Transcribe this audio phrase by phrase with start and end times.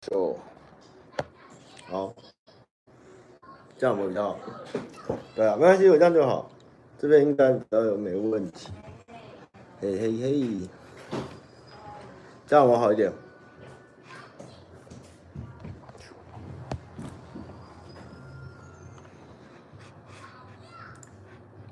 [0.00, 0.34] 就
[1.90, 2.14] 好，
[3.76, 4.38] 这样我比较好。
[5.34, 6.50] 对啊，没关系，我这样就好。
[6.98, 8.70] 这边应该比较有没问题。
[9.78, 10.68] 嘿嘿嘿，
[12.46, 13.12] 这样我好一点。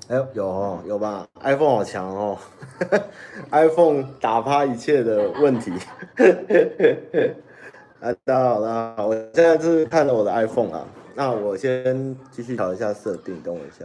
[0.07, 2.37] 哎，有哦，有吧？iPhone 好强哦，
[3.51, 5.71] iPhone 打趴一切的问题。
[8.01, 10.87] 啊，大家好，大家好，我现在是看了我的 iPhone 啊。
[11.15, 13.83] 那我先继续调一下设定，等我一下。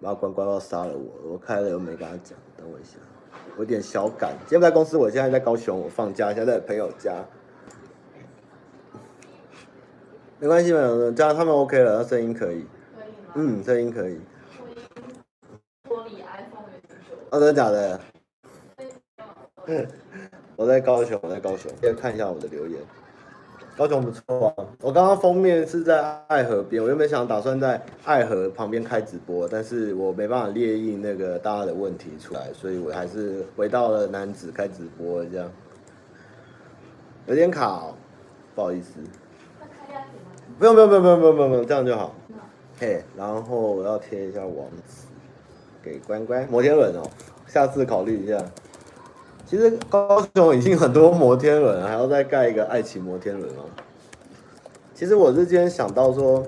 [0.00, 2.96] 然后关关要杀了我，我开了又没跟他讲，等我一下。
[3.54, 7.14] 我有点小赶，今天不在公司，我现在在高雄，我放假，现在在朋友家。
[10.40, 12.66] 没关系，没有，这样他们 OK 了，声音可以。
[12.96, 13.32] 可以吗？
[13.36, 14.20] 嗯，声音可以。
[15.84, 16.64] 脱离 iPhone
[17.30, 18.00] 哦，真的假的？
[20.58, 21.70] 我在高雄，我在高雄。
[21.80, 22.80] 先看一下我的留言。
[23.76, 35.48] 高雄不错啊，我刚刚封面是在爱河边，我原本想打算在爱河旁边开直播，但是我没办法列印那个大家的问题出来，所以我还是回到了男子开直播这样。
[37.26, 37.94] 有点卡哦，
[38.56, 38.98] 不好意思。
[40.58, 42.12] 不用不用不用不用不用不用，这样就好。
[42.80, 45.06] 嘿，然后我要贴一下网址。
[45.80, 47.08] 给关关摩天轮哦，
[47.46, 48.44] 下次考虑一下。
[49.48, 53.64] 其实高雄已经很多摩天轮，还要再盖一个爱情摩天轮哦。
[54.94, 56.46] 其实我是今天想到说，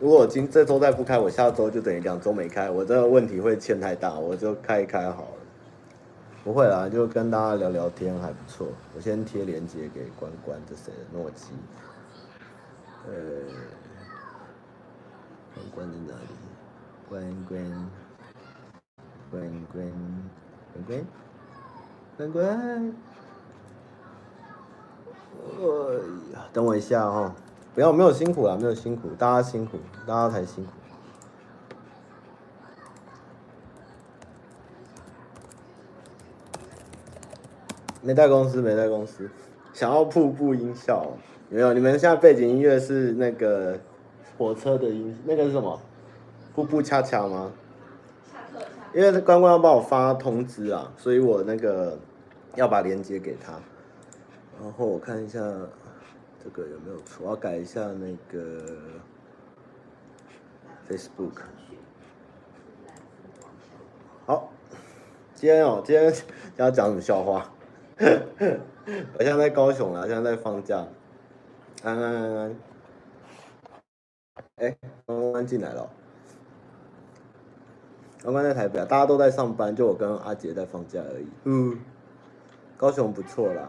[0.00, 5.28] 如果今这周再不开，我下周就等于两周没开，我这个问题会欠太大，我就开一开好了。
[6.42, 8.66] 不会啦，就跟大家聊聊天还不错。
[8.96, 11.48] 我先贴链接给关关，这谁的诺基？
[13.08, 13.12] 呃，
[15.54, 16.28] 关关在哪里？
[17.10, 17.90] 关关。
[19.30, 19.92] 关关
[20.72, 21.06] 关关
[22.14, 22.92] 关关，
[25.48, 25.64] 哎
[26.34, 27.32] 呀，等我一下哈、哦，
[27.74, 30.70] 不要没有辛苦啊，没有辛苦，大家辛苦，大家才辛苦。
[38.02, 39.30] 没带公司，没带公司，
[39.72, 41.12] 想要瀑布音效，
[41.48, 41.72] 没有？
[41.72, 43.78] 你们现在背景音乐是那个
[44.36, 45.80] 火车的音，那个是什么？
[46.54, 47.50] 瀑布恰恰吗？
[48.94, 51.98] 因为关关要帮我发通知啊，所以我那个
[52.56, 53.52] 要把链接给他。
[54.60, 55.40] 然后我看一下
[56.42, 58.62] 这个有没有错，我要改一下那个
[60.88, 61.40] Facebook。
[64.26, 64.52] 好，
[65.34, 66.12] 今天哦，今天
[66.56, 67.50] 要讲什么笑话？
[67.98, 70.86] 我现在在高雄了，现在在放假。
[71.82, 72.56] 安安安安，
[74.56, 74.76] 哎，
[75.06, 75.90] 关关进来了。
[78.24, 81.26] 刚刚在台北啊，大家都在上班，就我跟阿杰在放假而已。
[81.42, 81.76] 嗯，
[82.76, 83.68] 高雄不错啦。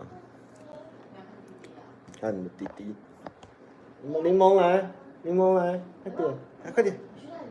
[2.22, 2.96] 看你的弟弟，
[4.04, 4.92] 柠檬来，
[5.24, 6.30] 柠檬来，快点，
[6.64, 6.96] 来快点，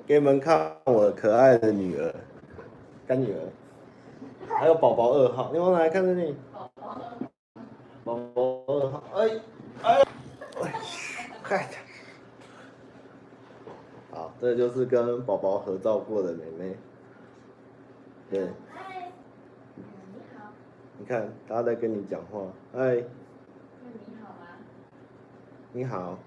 [0.07, 2.15] 给你们看我可爱的女儿，
[3.05, 3.41] 干女儿，
[4.49, 6.37] 还有宝宝二号，柠檬来看这里，
[8.05, 9.29] 宝宝二号，哎
[9.83, 10.03] 哎，
[10.63, 10.75] 哎，
[11.43, 11.81] 快点，
[14.13, 16.77] 好，这就是跟宝宝合照过的妹妹。
[18.33, 18.49] 对，
[19.77, 19.83] 你
[20.35, 20.49] 好。
[20.97, 22.41] 你看，大家在跟你讲话。
[22.73, 22.95] 嗨。
[22.95, 23.05] 你
[24.23, 24.47] 好吗？
[25.75, 26.19] 你好，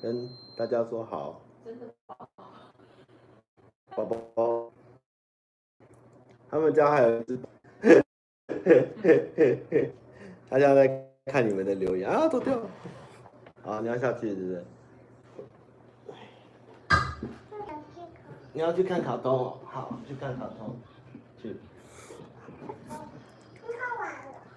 [0.00, 1.40] 跟大家说好。
[1.64, 2.44] 真的好宝。
[3.96, 4.70] 宝宝。
[6.48, 7.40] 他们家还有一只。
[10.48, 12.56] 他家在看你们的留言啊，走掉。
[13.64, 14.64] 好，你要下去是不是？
[18.52, 20.76] 你要去看卡通哦，好，去看卡通。
[21.42, 21.56] 去，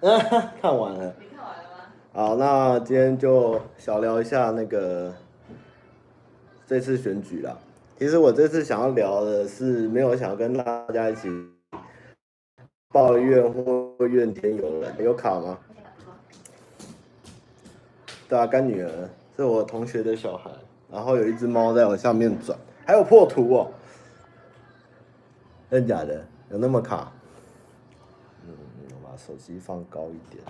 [0.00, 0.54] 看完了。
[0.62, 1.16] 看完了。
[1.20, 1.82] 你看完了吗？
[2.12, 5.12] 好，那今天就小聊一下那个
[6.66, 7.58] 这次选举啦。
[7.98, 11.28] 其实我这次想要聊的是，没有想要跟大家一起
[12.90, 14.94] 抱怨或怨天尤人。
[15.02, 15.58] 有卡吗？
[18.28, 18.90] 对啊，干女儿
[19.36, 20.50] 是我同学的小孩，
[20.90, 23.70] 然后有一只猫在我下面转，还有破图哦。
[25.70, 26.24] 真假的？
[26.50, 27.12] 有那么卡？
[28.46, 28.54] 嗯，
[28.90, 30.44] 我把手机放高一点。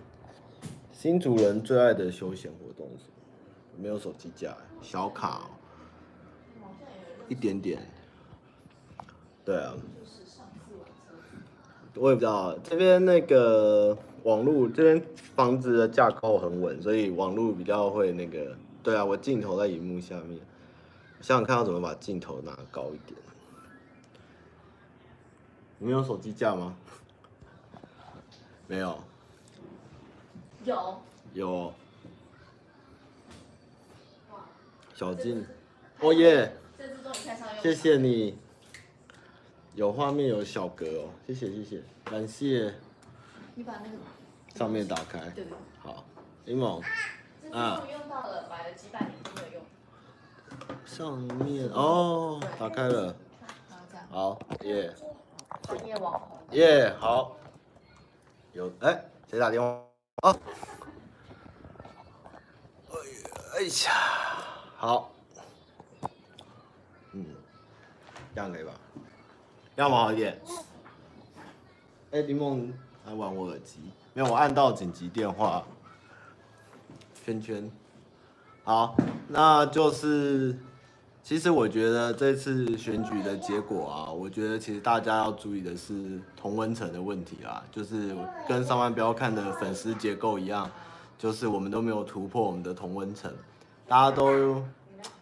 [0.93, 3.14] 新主人最爱的休闲活动是什么？
[3.78, 5.50] 没有手机架，小卡喔，
[7.28, 7.81] 一点点。
[9.44, 9.75] 对啊。
[11.94, 15.02] 我也不知道，这边那个网络，这边
[15.34, 18.54] 房子的架构很稳，所以网络比较会那个。
[18.82, 20.38] 对啊，我镜头在荧幕下面，
[21.22, 23.19] 想想看要怎么把镜头拿高一点。
[25.78, 26.75] 你有手机架吗？
[28.67, 28.99] 没有。
[30.64, 31.00] 有。
[31.34, 31.73] 有。
[34.94, 35.46] 小静，
[36.00, 37.62] 哦耶，这次终于派上用。
[37.62, 38.38] 谢谢你，
[39.75, 42.75] 有画面有小格哦，谢谢谢谢，感谢。
[43.55, 43.99] 你把那个
[44.55, 45.20] 上面打开。
[45.31, 45.52] 对对。
[45.81, 46.02] 好，
[46.46, 46.82] 柠檬。
[47.52, 49.62] 啊，这次终于用到了，买了几百年都没有用。
[50.87, 53.14] 上面哦，打开了。
[54.11, 54.94] 好，耶。
[55.66, 56.38] 专业网红。
[56.52, 57.36] 耶，好。
[58.52, 59.68] 有哎，谁打电话？
[60.22, 60.36] 啊。
[63.56, 63.92] 哎呀，
[64.76, 65.12] 好。
[67.12, 67.24] 嗯，
[68.34, 68.72] 这样可以吧？
[69.74, 70.40] 要么好一点。
[72.12, 72.72] 哎，林梦
[73.04, 73.92] 还玩我耳机？
[74.14, 75.64] 没有，我按到紧急电话。
[77.24, 77.70] 圈圈。
[78.62, 78.96] 好，
[79.28, 80.58] 那就是，
[81.26, 88.17] 其实我觉得这次选举的结果啊，我觉得其实大家要注意的是同温层的问题啦，就是
[88.49, 90.70] 跟上万标看的粉丝结构一样，
[91.19, 93.28] 就是我们都没有突破我们的同温层，
[93.88, 94.62] 大家都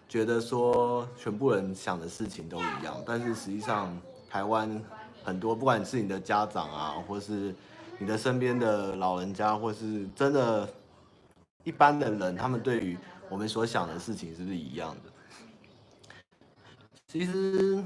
[0.07, 3.99] 觉得说全部人想的事情都一样，但是实际上
[4.29, 4.79] 台湾
[5.25, 7.55] 很多，不管是你的家长啊，或是
[7.97, 10.69] 你的身边的老人家，或是真的，
[11.63, 12.99] 一般的人，他们对于
[13.31, 15.14] 我们所想的事情是不是一样的？
[17.15, 17.81] 其实，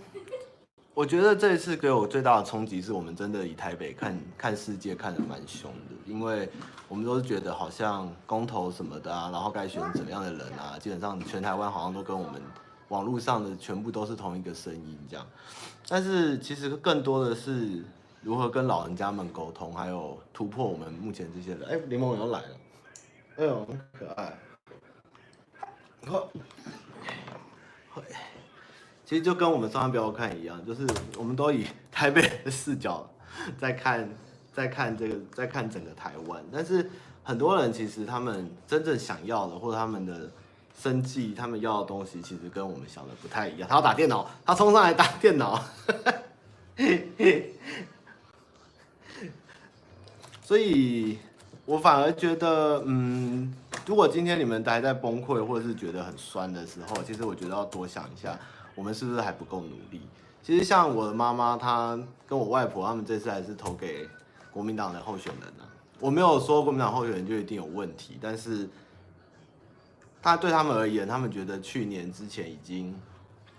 [0.94, 6.48] 我觉得这一次给我最大的冲击是我们真的以台北看看世界看得蛮凶的，因为
[6.88, 12.40] 我们都是觉得好像公投什么的啊，然后该选怎么样的人啊，基本上全台湾好像都跟我们
[12.88, 15.26] 网络上的全部都是同一个声音这样。
[15.86, 17.84] 但是其实更多的是
[18.22, 21.68] 如何跟老人家们沟通，还有突破我们目前这些人。
[21.68, 22.56] 哎，柠檬又来了。
[23.36, 24.38] 哎呦，很可爱。
[26.06, 26.26] 好，
[29.08, 33.08] 其实就跟我们上班不要看一样，就是我们都以台北的视角
[33.58, 34.06] 在看，
[34.52, 36.44] 在看这个， 在看整个台湾。
[36.52, 36.90] 但是
[37.24, 40.30] 很多人其实他们真正想要的，或者他们的
[40.78, 43.66] 生计，他们要的东西，其实跟我们想的不太一样。
[43.66, 45.64] 他要打电脑，他冲上来打电脑。
[50.44, 51.18] 所以。
[51.64, 53.54] 我反而觉得，嗯，
[53.84, 58.38] 如果今天你们待在崩溃或者是觉得很酸的时候，其实我觉得要多想一下，
[58.78, 60.00] 我们是不是还不够努力？
[60.40, 61.98] 其实像我的妈妈，她
[62.28, 64.08] 跟我外婆，他们这次还是投给
[64.52, 65.64] 国民党的候选人呢、
[65.98, 68.68] 我没有说国民党候选人就一定有问题，但是
[70.22, 72.94] 他对他们而言，他们觉得去年之前已经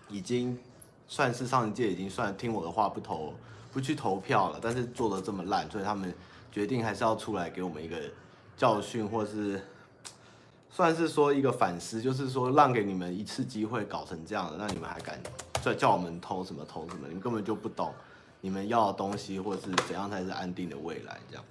[0.08, 0.58] 已经
[1.06, 3.34] 算是上一届已经算听我的话不投
[3.74, 6.14] 不去投票了，但是做得这么烂，所以他们。
[6.52, 7.96] 决定还是要出来给我们一个
[8.58, 9.62] 教训，或是
[10.72, 15.20] 算是说一个反思，就是说让给你们一次机会搞成这样的，那你们还敢
[15.62, 17.08] 再叫我们偷什么偷什么？
[17.12, 17.94] 你根本就不懂
[18.42, 21.44] 你们要的东西，或是怎样才是安定的未来这样。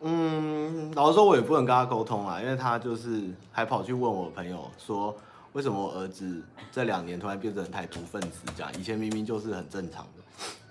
[0.00, 5.16] 嗯，老实说，我也不能跟他沟通啊，因为他就是还跑去问我朋友说，
[5.54, 8.70] 为什么我儿子这两年突然变成台独分子这样？
[8.78, 10.22] 以前明明就是很正常的。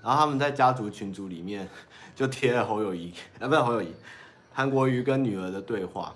[0.02, 1.68] 然后他们在家族群组里面
[2.16, 3.94] 就贴了侯友宜，啊，不是侯友宜，
[4.54, 6.14] 韩国瑜跟女儿的对话，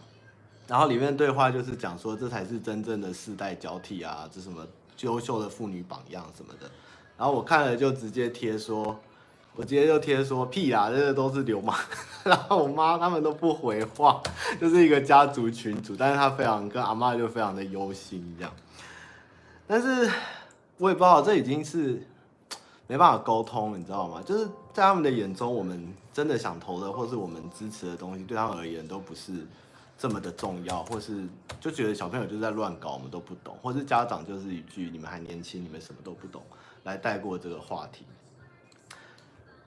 [0.71, 4.65] 然后里面对话就是讲说，这才是真正的世代交替啊，这什么
[5.01, 6.71] 优秀的妇女榜样什么的。
[7.17, 8.97] 然后我看了就直接贴说，
[9.53, 11.77] 我直接就贴说屁啊，这个都是流氓。
[12.23, 14.23] 然后我妈他们都不回话，
[14.61, 18.53] 就是一个家族群主，但是他非常跟阿妈就非常的忧心这样。
[19.67, 20.09] 但是
[20.77, 22.01] 我也不知道，这已经是。
[22.87, 24.21] 没办法沟通，你知道吗？
[24.25, 29.47] 就是在他们的眼中，我们真的想投的，或是我们支持的东西，对他们而言都不是
[30.01, 31.27] 这么的重要，或是
[31.59, 36.41] 就觉得小朋友就是在乱搞，我们都不懂，或是家长就是一句“你们还年轻，你们什么都不懂”
[36.85, 38.03] 来带过这个话题。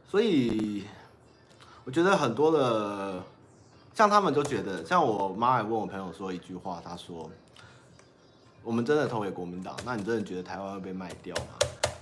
[0.05, 0.87] 所以
[1.85, 3.23] 我觉得很多的，
[3.95, 7.31] 像他们都觉得，像我妈还问我朋友说一句话，她说
[8.65, 11.53] ：“我们真的投给国民党，那你真的觉得台湾会被卖掉吗？”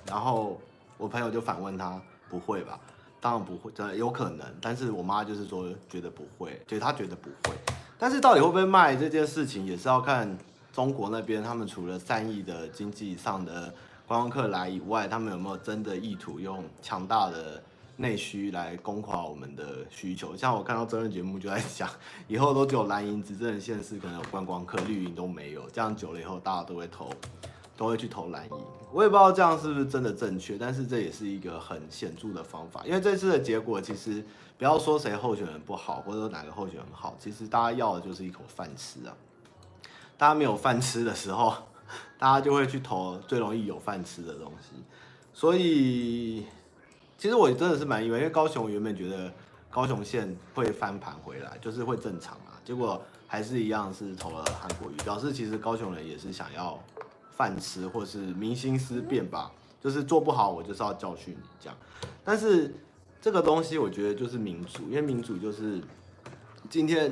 [0.09, 0.59] 然后。
[0.99, 2.79] 我朋友就反问他：“不会吧？
[3.21, 4.47] 当然不会，真的有可能。
[4.61, 7.57] 但是我妈就是说觉得不会，对，她觉得不会。
[8.03, 10.37] 但是到底会不会卖这件事情，也是要看
[10.73, 13.73] 中国那边他们除了善意的经济上的
[14.09, 17.63] 观光客来以外，他们有没有真的意图用强大的
[17.99, 20.37] 内需来攻垮我们的需求？
[20.37, 21.89] 像我看到真人节目就在想，
[22.27, 25.71] 以后都只有蓝营执政的县市可能有观光客，绿营都没有。
[25.71, 27.09] 这样久了以后，大家都会投。”
[27.77, 28.53] 都会去投蓝营，
[28.93, 32.83] 我也不知道这样是不是真的正确，但是这也是一个很显著的方法。
[32.85, 34.23] 因为这次的结果，其实
[34.59, 39.17] 不要说谁候选人不好，或者说哪个候选人好，其实大家要的就是一口饭吃啊。
[40.19, 41.55] 大家没有饭吃的时候，
[42.19, 44.75] 大家就会去投最容易有饭吃的东西。
[45.33, 46.47] 所以，
[47.17, 49.33] 其实我真的是蛮意外，因为高雄原本觉得
[49.71, 56.79] 高雄县会翻盘回来，就是会正常啊，结果还是一样是投了韩国瑜，表示其实高雄人也是想要。
[57.37, 61.77] 饭吃，或是民心思变吧，就是做不好我就是要教训你这样。
[62.25, 62.75] 但是
[63.21, 65.81] 这个东西我觉得就是民主，因为民主就是
[66.71, 67.11] 今天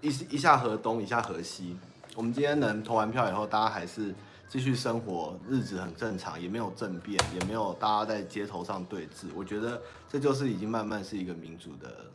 [0.00, 1.76] 一一下河东一下河西，
[2.16, 4.14] 我们今天能投完票以后，大家还是
[4.48, 9.26] 继续生活，日子很正常，也没有政变，也没有大家在街头上对峙。
[9.34, 12.10] 我觉得这就是已经慢慢是一个民主的。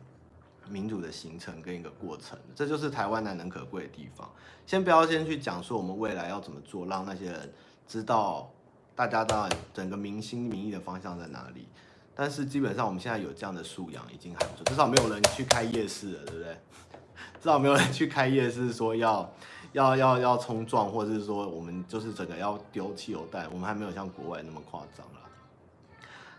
[0.68, 4.28] 民主的形成跟一个过程，这就是台湾难能可贵的地方。
[4.66, 7.52] 先不要先去讲说我们未来要怎么做，让那些人
[7.86, 8.50] 知道
[8.94, 11.68] 大家当然整个民心民意的方向在哪里。
[12.14, 16.56] 但是基本上我们现在有这样的素养已经很不错，至少没有人去开夜市了，对不对？
[17.40, 19.30] 至少没有人去开夜市说要
[19.72, 25.20] 要要要冲撞，或者是说我们就是整个要丢汽油弹，我们还没有像国外那么夸张了。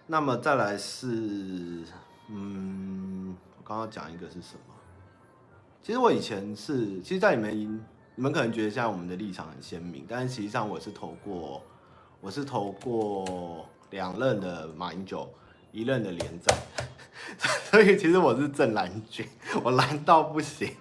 [0.07, 1.83] 那么再来是，
[2.27, 3.35] 嗯。
[3.67, 4.73] 刚刚讲一个是什么？
[5.83, 7.83] 其实我以前是，其实，在你们
[8.15, 11.61] 你们可能觉得现在我们的立场很鲜明，但是实际上我是投过，
[12.21, 15.29] 我是投过两任的马英九，
[15.73, 16.57] 一任的连战，
[17.69, 19.27] 所以其实我是正蓝军，
[19.61, 20.73] 我蓝到不行。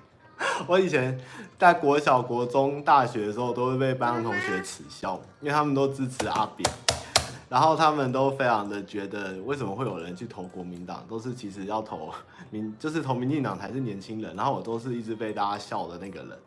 [0.68, 1.18] 我以前
[1.58, 6.70] 在国小、国中、大学的时候，都会被班上同学耻笑，因为他们都支持阿扁。
[7.48, 11.04] 然后他们都非常的觉得，为什么会有人去投国民党？
[11.08, 12.12] 都是其实要投
[12.50, 14.34] 民，就是投民进党才是年轻人。
[14.34, 16.38] 然后我都是一直被大家笑的那个人。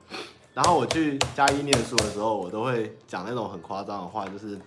[0.53, 4.59] 然后我去嘉义念书的时候，我都会讲那种很夸张的话，就是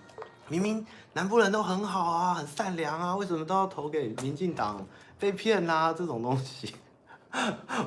[0.47, 4.83] 明明南部人都很好啊，很善良啊，为什么都要投给民进党？
[5.19, 6.73] 被骗啦、啊，这种东西。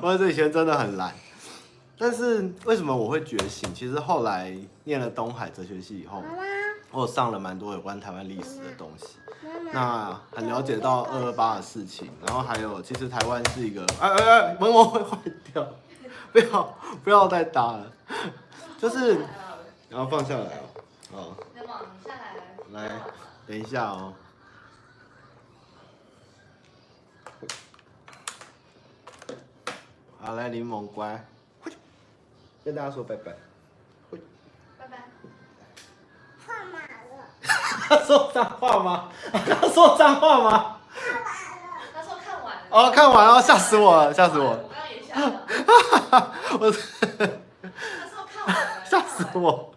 [0.01, 1.13] 我以前真的很懒。
[1.99, 3.73] 但是为什么我会觉醒？
[3.73, 6.23] 其实后来念了东海哲学系以后。
[6.91, 9.17] 我上了蛮多有关台湾历史的东西，
[9.71, 15.17] 那很了解到二二八的事情，然后还有其实台湾是一个，哎哎哎，门膜会坏
[15.53, 15.67] 掉，
[16.31, 17.91] 不要不要再打了，
[18.79, 19.19] 就是，
[19.89, 20.45] 然后放下来
[21.11, 21.35] 哦，哦，
[22.03, 23.01] 下来，来，
[23.45, 24.13] 等一下哦，
[30.19, 31.23] 好，来柠檬乖，
[32.63, 33.35] 跟大家说拜拜。
[37.87, 39.09] 他说脏话吗？
[39.31, 40.77] 他说脏话吗？
[41.93, 42.61] 他说看完了。
[42.69, 44.59] 哦，看完了，吓死我了，吓死我了。
[44.63, 45.41] 我刚刚也吓了。
[46.59, 46.69] 我。
[47.61, 48.85] 他说看完了。
[48.85, 49.71] 吓死我。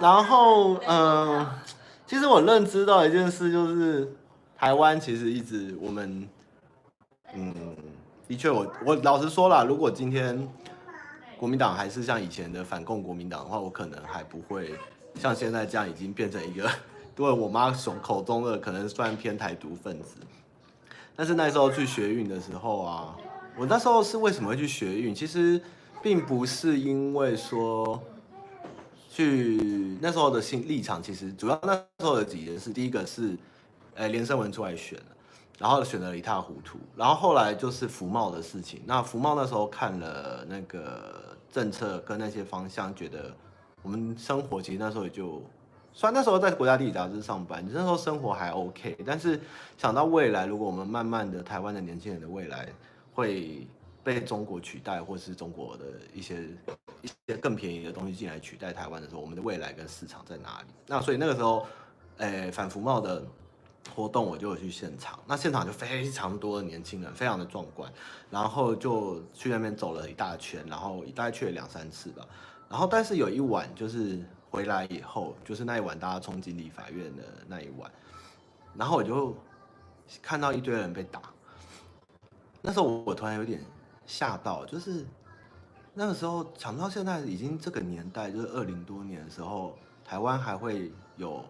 [0.00, 1.46] 然后，嗯，
[2.06, 4.10] 其实我认知到一件事，就是
[4.58, 6.28] 台湾其实一直我们，
[7.34, 7.54] 嗯，
[8.26, 10.48] 的确，我我老实说啦，如果今天
[11.38, 14.74] 国民党还是像以前的反共国民党的话，我可能还不会。
[15.14, 16.70] 像现在这样已经变成一个，
[17.14, 20.16] 对我妈口口中的可能算偏台独分子。
[21.14, 23.16] 但是那时候去学运的时候啊，
[23.56, 25.14] 我那时候是为什么会去学运？
[25.14, 25.60] 其实
[26.02, 28.02] 并不是因为说
[29.10, 32.72] 去那时候的心立场，其实主要那时候的几件事。
[32.72, 33.36] 第一个是，
[33.94, 35.04] 哎，连胜文出来选了，
[35.58, 36.78] 然后选得一塌糊涂。
[36.96, 38.80] 然后后来就是服贸的事情。
[38.86, 43.30] 那服贸那时候看了那个政策跟那些方向，觉得。
[43.82, 45.42] 我们生活其实那时候也就，
[45.92, 49.40] 虽然那时候在国家地理杂志上班，那时候生活还 OK，但是
[49.76, 52.68] 想到未来，如果我们慢慢的台湾的年轻人的未来
[53.12, 53.66] 会
[54.04, 55.84] 被中国取代，或是中国的
[56.14, 56.44] 一些
[57.02, 60.68] 一些更便宜的东西进来取代台湾的时候，我们的未来跟市场在哪里？
[60.86, 61.66] 那所以那个时候，
[62.18, 63.24] 诶，反服贸的
[63.94, 67.92] 活动我就有去现场，那现场就非常多的年轻人，非常的壮观，
[68.30, 72.24] 然后就去那边走了一大圈，然后大概去了两三次吧。
[72.72, 74.18] 然后，但是有一晚，就是
[74.50, 77.92] 回来以后，就是那一晚大家冲进立法院的那一晚，
[78.74, 79.36] 然后我就
[80.22, 81.20] 看到一堆人被打。
[82.62, 83.62] 那时候我突然有点
[84.06, 85.04] 吓到，就是
[85.92, 91.44] 那个时候想到现在已经这个年代，就是二零多年的时候，台湾还会有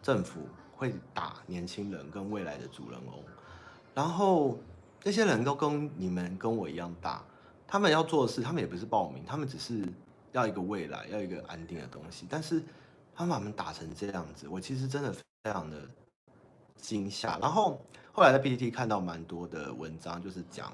[0.00, 3.22] 政府会打年轻人跟未来的主人翁，
[3.94, 4.58] 然后
[4.98, 7.22] 这些人都跟你们跟我一样大，
[7.66, 9.86] 他们要做的事，他们也不是报名，他们只是。
[10.34, 12.60] 要一个未来，要一个安定的东西，但是
[13.14, 15.22] 他把他们打成这样子，我其实真的非
[15.52, 15.80] 常的
[16.76, 17.38] 惊吓。
[17.38, 17.80] 然后
[18.12, 20.72] 后来在 PTT 看到蛮多的文章，就是讲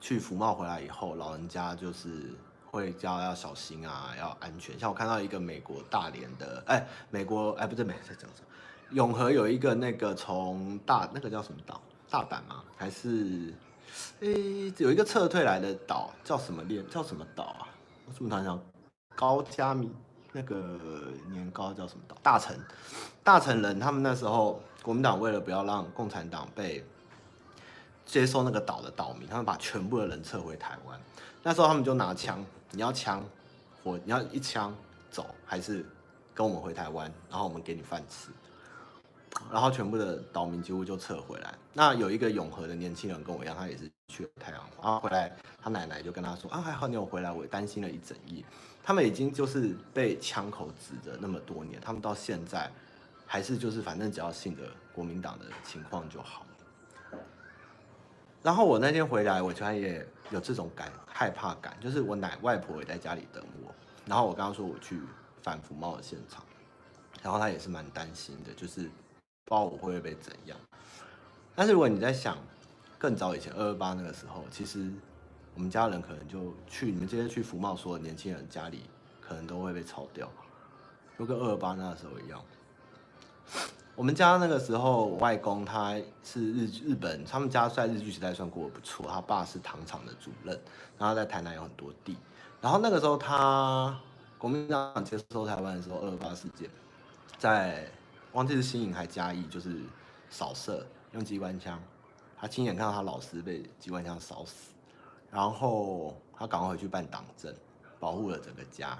[0.00, 2.30] 去福茂回来以后，老人家就是
[2.70, 4.78] 会叫要小心啊，要安全。
[4.78, 8.48] 像我看到一个美国大连的，哎，美国哎，不对，美在讲什么？
[8.90, 11.80] 永和有一个那个从大那个叫什么岛？
[12.10, 12.62] 大阪吗？
[12.76, 13.54] 还是
[14.20, 14.28] 哎
[14.76, 16.86] 有一个撤退来的岛叫什么链？
[16.90, 17.71] 叫什么岛啊？
[18.12, 18.60] 我怎么突然讲
[19.16, 19.90] 高加米
[20.32, 20.78] 那个
[21.30, 22.16] 年糕叫什么岛？
[22.22, 22.58] 大陈，
[23.24, 26.84] 大陈人他们那时候国民党为了不要让共产党被
[28.04, 31.00] 接收那个岛的岛民，他们把全部的人撤回台湾。
[31.42, 33.24] 那时候他们就拿枪，你要枪，
[33.82, 34.74] 我你要一枪
[35.10, 35.84] 走，还是
[36.34, 38.28] 跟我们回台湾，然后我们给你饭吃。
[39.50, 41.54] 然后全部的岛民几乎就撤回来。
[41.72, 48.44] 那有一个永和的年轻人跟我一样，他也是去了太阳花，回来，他奶奶就跟他说：“啊，还好你有回来，我担心了一整夜。”
[48.84, 52.70] 他们已经就是被枪口指着那么多年，他们到现在
[53.26, 56.44] 还是就是反正只要信着国民党的情况就好。
[58.42, 63.72] 然后我那天回来，我突然也有这种感害怕感，就是我奶外婆也在家里等我。
[64.04, 65.00] 然后我刚刚说我去
[65.42, 66.44] 反服贸的现场，
[67.22, 68.90] 然后他也是蛮担心的，就是。
[69.44, 70.56] 不知道我会不会被怎样，
[71.54, 72.38] 但是如果你在想
[72.96, 74.90] 更早以前二二八那个时候，其实
[75.54, 78.84] 我们家人可能就去你们这些去服贸所的年轻人家里，
[79.20, 80.30] 可能都会被炒掉，
[81.18, 82.40] 就跟二二八那个时候一样。
[83.94, 90.58] 我们家那个时候，外公他是日日本，他们家在日据时代算过得不错，他爸是糖厂的主任，
[90.96, 92.16] 然后在台南有很多地，
[92.60, 93.98] 然后那个时候他
[94.38, 96.70] 国民党接收台湾的时候，二二八事件
[97.38, 97.86] 在。
[98.32, 99.82] 忘记是新营还嘉义，就是
[100.30, 101.78] 扫射用机关枪，
[102.36, 104.72] 他亲眼看到他老师被机关枪扫死，
[105.30, 107.54] 然后他赶快回去办党证，
[108.00, 108.98] 保护了整个家，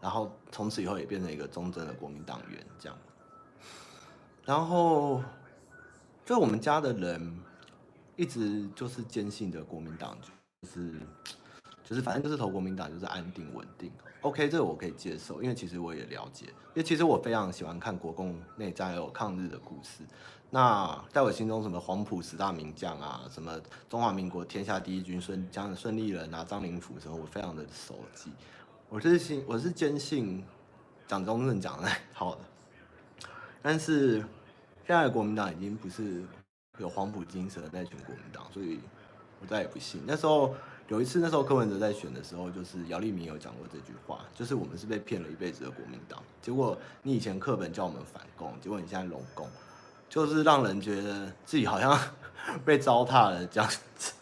[0.00, 2.98] 然后从此以后也变成一个忠贞的国民党员这样。
[4.44, 5.22] 然后
[6.26, 7.40] 就我们家的人
[8.16, 10.14] 一直就是坚信的国民党，
[10.60, 11.00] 就是
[11.84, 13.92] 就是反正就是投国民党就是安定稳定。
[14.22, 20.02] OK，这个我可以接受，因为其实我也了解，因为其实我非常喜欢看国共内战还有抗日的故事。
[20.48, 28.32] 那在我心中，什么黄埔十大名将啊，什么中华民国天下第一军孙将孙立人啊、张灵甫什么，我非常的熟悉。
[28.88, 30.42] 我是信，我是坚信
[31.06, 32.40] 蒋中正讲的 好的。
[33.60, 34.20] 但是
[34.86, 36.24] 现在的国民党已经不是
[36.78, 38.80] 有黄埔精神的那群国民党，所以
[39.40, 40.00] 我再也不信。
[40.06, 40.54] 那时候。
[40.88, 46.22] 有一次，那时候柯文哲在选的时候，就是姚立明有讲过这句话，就是我们是被骗了一辈子的国民党。
[46.42, 49.48] 结果你以前课本叫我们反共，结果你现在容共，
[50.10, 51.98] 就是让人觉得自己好像
[52.66, 54.12] 被糟蹋了这样子。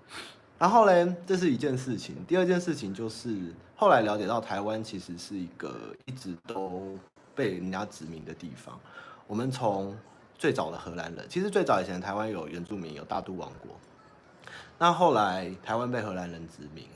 [0.58, 2.16] 然后呢，这是一件事情。
[2.26, 6.98] 第二件事情就是后来了解到，台湾其实是一个一直都
[7.34, 8.80] 被人家殖民的地方。
[9.26, 9.94] 我们从
[10.38, 13.78] 最早的荷兰人，其实最早以前台湾有原住民，有大都王国。
[14.78, 16.86] 那后来台湾被荷兰人殖民，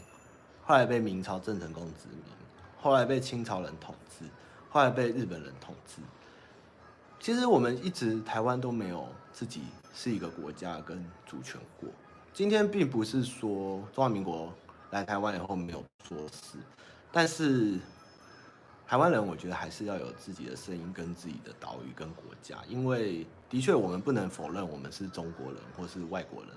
[0.64, 2.24] 后来被明朝郑成功殖民，
[2.78, 4.26] 后来被清朝人统治，
[4.68, 6.02] 后来被日本人统治。
[7.18, 9.62] 其实我们一直台湾都没有自己
[9.94, 11.88] 是一个国家跟主权过。
[12.34, 14.52] 今天并不是说中华民国
[14.90, 16.58] 来台湾以后没有做事，
[17.10, 17.78] 但是
[18.86, 26.52] 台湾人我觉得还是要有自己的声音跟自己的岛屿跟国家，因为的确我们不能否认我们是中国人或是外国人。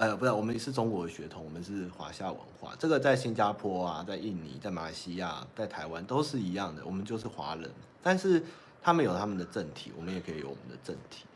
[0.00, 2.74] 呃，不是，我们是中国的血统，我们是华夏文化。
[2.78, 7.70] 这个在新加坡啊，在印尼，在马来西亚，在台湾都是一样的，我们就是华人。
[8.02, 8.42] 但是
[8.80, 11.26] 他们有他们的政体，我们也可以有我们的政体。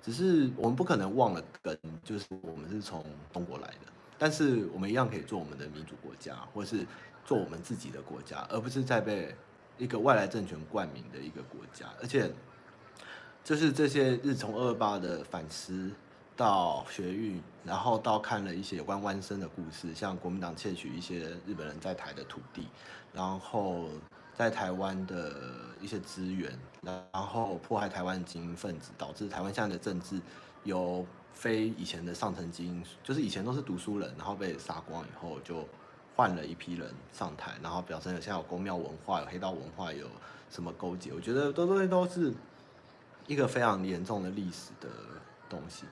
[0.00, 3.92] 只是我们不可能忘了根，就是我们是从中国来的。
[4.16, 6.86] 但是我们一样可以做我们的民主国家，或是
[7.24, 9.34] 做我们自己的国家，而不是在被
[9.78, 11.86] 一个外来政权冠名的一个国家。
[12.00, 12.32] 而且，
[13.42, 15.90] 就是这些日从二二八的反思。
[16.34, 22.66] 到学运，然后到看了一些有关湾生的故事，像国民党窃取一些日本人在台的土地，
[23.12, 23.88] 然后
[24.36, 25.32] 在台湾的
[25.80, 30.20] 一些资源，然后迫害台湾精英分子，导致台湾现在的政治
[30.64, 35.66] 由非以前的上层精英，就是以前都是读书人，然后被杀光以后，就
[36.16, 40.06] 换了一批人上台，然后表现有现在有公庙文化，有黑道文化，有
[40.50, 41.12] 什么勾结？
[41.12, 42.34] 我觉得这东西都是
[43.26, 44.88] 一个非常严重的历史的
[45.48, 45.84] 东西。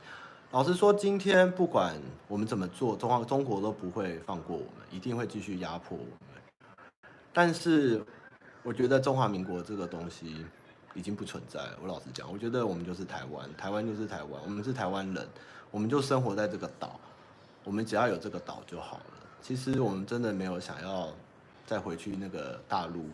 [0.53, 1.95] 老实说，今天不管
[2.27, 6.43] 我们怎么做，中华中国都不会放过我们，一定会继续压迫我们。
[7.33, 8.05] 但是，
[8.65, 10.45] 我觉得中华民国这个东西
[10.93, 11.79] 已经不存在了。
[11.81, 15.25] 我老实讲，我觉得我们就是台湾，台湾就是台湾，我们是台湾人，
[15.71, 16.99] 我们就生活在这个岛，
[17.63, 19.05] 我们只要有这个岛就好了。
[19.41, 21.11] 其实我们真的没有想要
[21.65, 23.05] 再回去那个大陆，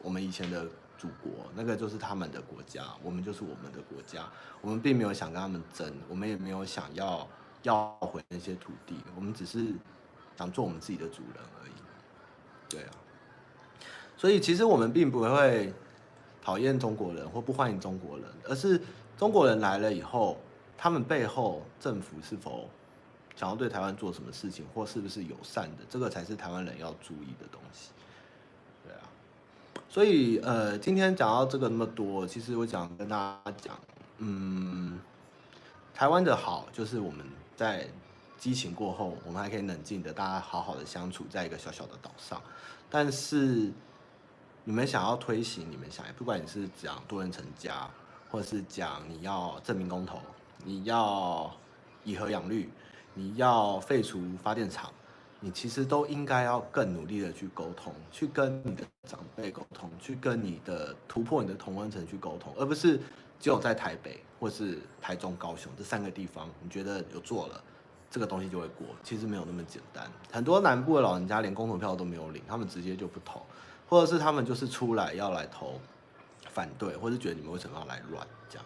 [0.00, 0.66] 我们以前的。
[1.02, 4.24] 祖国那个就是他们的国家，我们就是我们的国家。
[4.60, 7.26] 我们并没有想跟他们争，我们也没有想要
[7.64, 9.74] 要回那些土地，我们只是
[10.38, 11.72] 想做我们自己的主人而已。
[12.68, 12.90] 对啊，
[14.16, 15.74] 所以其实我们并不会
[16.40, 18.80] 讨厌中国人或不欢迎中国人，而是
[19.18, 20.38] 中国人来了以后，
[20.78, 22.70] 他们背后政府是否
[23.34, 27.90] 想要对台湾做什么事情，或是不是友善的，这个才是台湾人要注意的东西。
[29.92, 33.78] 所以，呃，今天讲到这个那么多，其实我想跟大家讲，
[34.16, 34.98] 嗯，
[35.92, 37.86] 台湾的好就是我们在
[38.38, 42.40] 激情过后，我们还可以冷静的，大家好好的相处在一个小小的岛上。
[42.88, 43.70] 但是，
[44.64, 47.86] 你们想要推行，你们想，不管你是讲多元成家，
[48.30, 50.18] 或者是讲你要正名公投，
[50.64, 51.54] 你要
[52.02, 52.70] 以和养绿，
[53.12, 54.90] 你要废除发电厂，
[55.44, 62.96] 你其实都应该要更努力的去沟通，去跟你的长辈沟通，去跟你的突破你的同温层去沟通，而不是
[63.40, 67.60] 只有在台北或是台中、高雄这三个地方，你觉得有做了，
[68.08, 70.08] 这个东西就会过，其实没有那么简单。
[70.30, 73.44] 很多南部的老人家连公投票都没有领，他们直接就不投。
[73.88, 75.78] 或者是他们就是出来要来投
[76.48, 78.64] 反对，或者是觉得你们为什么要来乱这样？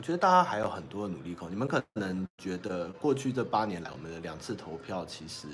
[0.00, 1.50] 我觉得大家还有很多的努力空。
[1.50, 5.46] 你们可能觉得过去这八年来，我们的两次投票其实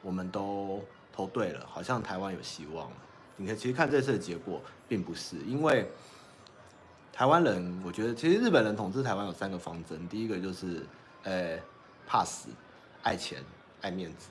[0.00, 0.80] 我们都
[1.12, 2.96] 投对了，好像台湾有希望了。
[3.36, 5.90] 你看，其实看这次的结果，并不是因为
[7.12, 7.82] 台湾人。
[7.84, 10.86] 我觉得其实日本人统治台湾有三个方针，第一个就是
[11.24, 11.58] 呃
[12.06, 12.50] 怕死、
[13.02, 13.42] 爱钱、
[13.80, 14.28] 爱面子。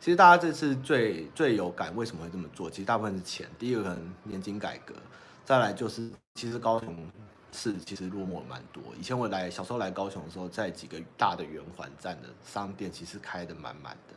[0.00, 2.68] 其实大家这次最最有感，为什么会这么做？
[2.68, 3.48] 其实大部分是钱。
[3.56, 4.92] 第一个可能年金改革，
[5.44, 6.92] 再来就是其实高雄
[7.52, 8.82] 是其实落寞蛮多。
[8.98, 14.14] 以前我来小时候来高雄的时候，在几个大的圆环站的商店其实开的满满的。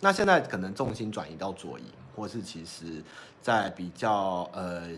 [0.00, 3.02] 那现在可能重心转移到左营，或是其实
[3.42, 4.88] 在比较呃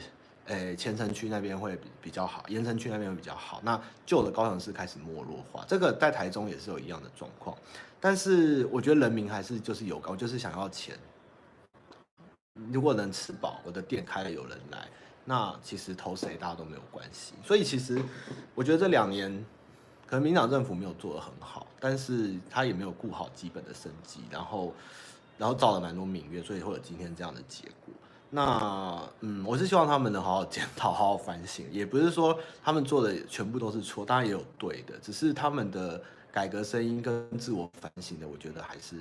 [0.46, 3.60] 呃前城区那边会比较好，盐城区那边会比较好。
[3.64, 7.56] 那旧的高雄市开始没落化，这个在台中也是有一样的状况。
[8.00, 10.96] 但是我觉得人民还是就是有高，就是想要钱。
[12.72, 14.88] 如果能吃饱，我的店开了有人来，
[15.28, 17.34] 那其实投谁大家都没有关系。
[17.44, 18.02] 所以其实
[18.54, 19.30] 我觉得这两年
[20.06, 24.72] 可能民党政府没有做得很好，但是他也没有顾好基本的生计，然后
[25.36, 27.94] 然后造了蛮多民怨，所以会有今天这样的结果。
[28.30, 36.02] 那嗯，我是希望他们能好好检讨，好好反省，也不是说他们做的全部都是错，当然也有对的，只是他们的。
[36.30, 38.96] 改革声音跟自我反省的，我觉得还是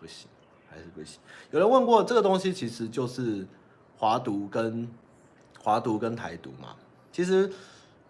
[0.00, 0.28] 不行，
[0.68, 1.20] 还是不行。
[1.52, 3.46] 有人问过，这个东西其实就是
[3.96, 4.86] 华独跟
[5.64, 6.76] 华独跟台独嘛。
[7.10, 7.50] 其实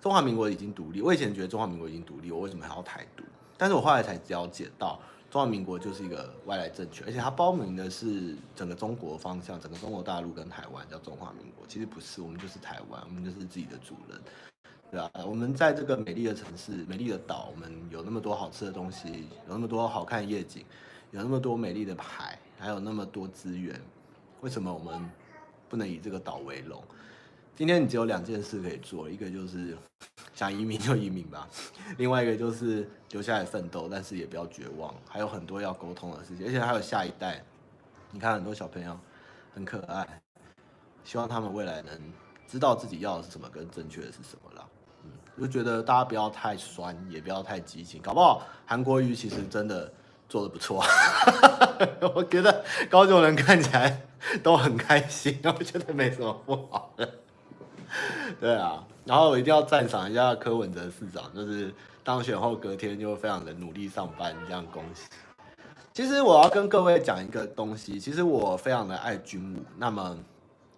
[0.00, 3.22] 中华民国已经独立，我以前觉得中华民国已经独立，我为什么还要台独？
[3.56, 4.98] 但是我后来才了解到，
[5.30, 11.64] 中华民国就是一个外来政权，而且它包明的是整个中国方向，整个中国大陆跟台湾叫中华民国。
[11.68, 14.20] 其实不是，我们就是台湾，我们就是自己的主人。
[14.90, 20.64] 对啊，我们在这个美丽的城市、美丽的岛，我们有那么多好吃的东西，有那么多好看夜景，
[21.12, 23.80] 有那么多美丽的海，还有那么多资源，
[24.40, 25.08] 为什么我们
[25.68, 26.82] 不能以这个岛为荣？
[27.56, 29.76] 今天你只有两件事可以做，一个就是
[30.34, 31.48] 想移民就移民吧，
[31.98, 37.40] 另外一个就是留下来奋斗，但是也不要绝望，还有很多要沟通的事情，而且还有下一代。
[38.10, 38.98] 你看很多小朋友
[39.54, 40.20] 很可爱，
[41.04, 41.96] 希望他们未来能
[42.48, 44.68] 知道自己要的是什么，跟正确的是什么了。
[45.38, 49.92] 就觉得大家不要太酸，也不要太激情，搞不好韩国瑜其实真的
[50.28, 50.84] 做得不错。
[52.14, 54.00] 我觉得高雄人看起来
[54.42, 57.08] 都很开心，我觉得没什么不好的。
[58.40, 65.02] 对啊，然后我一定要赞赏一下柯文哲市长，就是当选后隔天就非常的努力上班，这样恭喜。
[65.92, 69.62] 其实我要跟各位讲一个东西，其实我非常的爱军武。
[69.78, 70.18] 那么，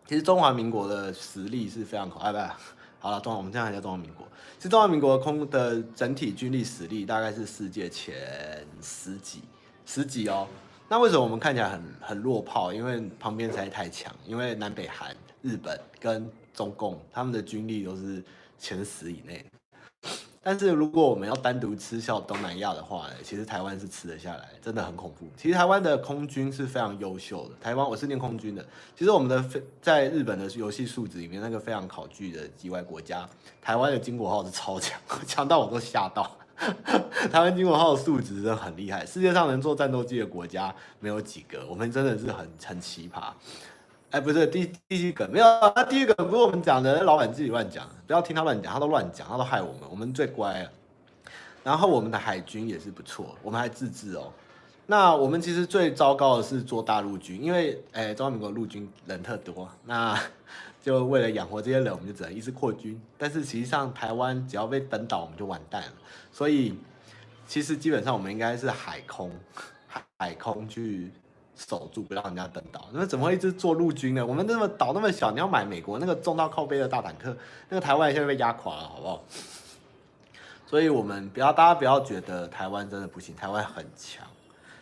[0.07, 2.39] 其实中华民国的实力是非常好，哎，不。
[2.99, 4.27] 好了，中华，我们现在还叫中华民国。
[4.57, 8.15] 其实中华民国空的整体军力实力大概是世界前
[8.83, 9.43] 十几，
[9.85, 10.47] 十几哦。
[10.89, 12.73] 那为什么我们看起来很很弱炮？
[12.73, 18.21] 因为旁边实在太强，因为南北韩、日本跟中共他们的军力都是
[18.59, 19.47] 前十以内。
[20.43, 25.27] 但是如果我们要单独吃笑东南亚的话，其实台湾是吃得下来，真的很恐怖。
[25.37, 27.55] 其实台湾的空军是非常优秀的。
[27.61, 28.65] 台湾我是念空军的，
[28.97, 33.29] 其实我们的飞在日本的游戏数值里面，那个非常考据的机外国家，
[33.61, 36.31] 台湾的金国号是超强， 强到我都吓到。
[37.33, 43.33] 台湾金国号的数值真的很厉害，世界上能做战斗机的国家没有几个，我们真的是很很奇葩。
[44.17, 50.71] 哎，不是第第一个没有，那第一个不是我们讲的，老板自己乱讲，不要听他乱讲，他都乱讲，他都害我们，我们最乖了。
[51.63, 54.33] 然后我们的海军也是不错，我们还自治哦。
[54.87, 60.19] 那我们其实最糟糕的是做大陆军，因为哎，中华民国陆军人特多，那
[60.83, 62.99] 就为了养活这些人，我们就只能一直扩军。
[63.19, 65.93] 但是实际上台湾只要被登岛，我们就完蛋了。
[66.33, 66.75] 所以
[67.47, 69.31] 其实基本上我们应该是海空
[69.87, 71.11] 海海空去。
[71.57, 74.25] 守住不让人家登岛，那怎么会一直做陆军呢？
[74.25, 77.35] 我们那么岛那么小，你要买美国那个重到靠背的大坦克，
[77.71, 79.25] 那个台湾现在被压垮了，好不好？
[80.67, 84.27] 所以我们不要，大家不要觉得台湾真的不行，台湾很强，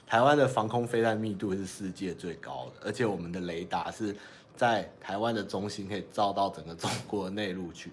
[0.04, 4.16] 台湾的防空飞弹密度是世界最高的，而且我们的雷达是
[4.56, 7.92] 在台湾的中心可以照到整个中国内陆去。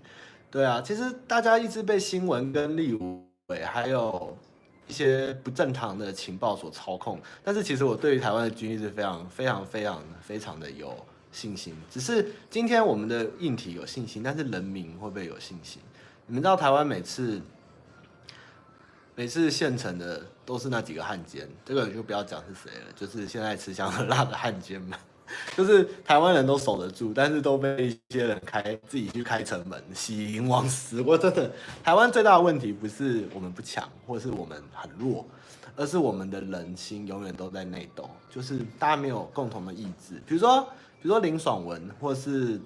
[0.50, 2.98] 对啊，其实大家一直被新闻跟立
[3.48, 4.36] 委还有。
[4.92, 7.18] 一些不正常的情报所操控。
[7.46, 10.94] 但是其实我对于台湾的军力是非常非常非常非常的有
[11.32, 11.74] 信心。
[11.90, 15.82] 只是今天我们的硬体有信心，但是人民会不会有信心？
[16.28, 17.42] 你们知道台湾每次
[19.16, 25.00] 每次现成的都是那几个汉奸，这个就不要讲是谁了，就是现在吃香喝辣的汉奸们。
[25.56, 31.02] 就是台湾人都守得住，但是都被一些人开自己去开城门，喜迎王死。
[31.02, 31.52] 我真的，
[31.84, 35.26] 台湾最大的问题不是我们不强，或是我们很弱，
[35.76, 40.16] 而是我们的人心永远都在内斗，就是大家没有共同的意志。
[40.26, 40.62] 比如说，
[41.02, 42.60] 比如说林爽文，或是，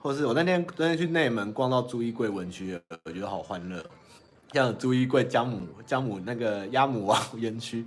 [0.00, 3.84] 或是我那天昨天去内门逛到朱一贵文区，我觉得好欢乐，
[4.52, 7.86] 像朱一贵姜母姜母那个鸭母王 园区。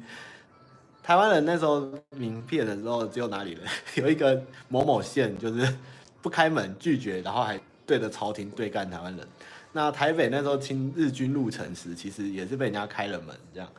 [1.05, 3.61] 台湾人那时候名片的时候，只有哪里人
[3.93, 5.71] 有一个某某县，就是
[6.19, 9.27] 不开门拒绝，然后还对着朝廷对干台湾人。
[9.71, 13.69] 那台北那时候清日军入城时，其实也是被人家开了门这样。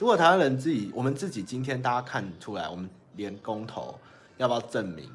[0.00, 3.96] 如果台湾人自己，我们自己今天大家看出来，我们连公投
[4.36, 5.08] 要不要证明，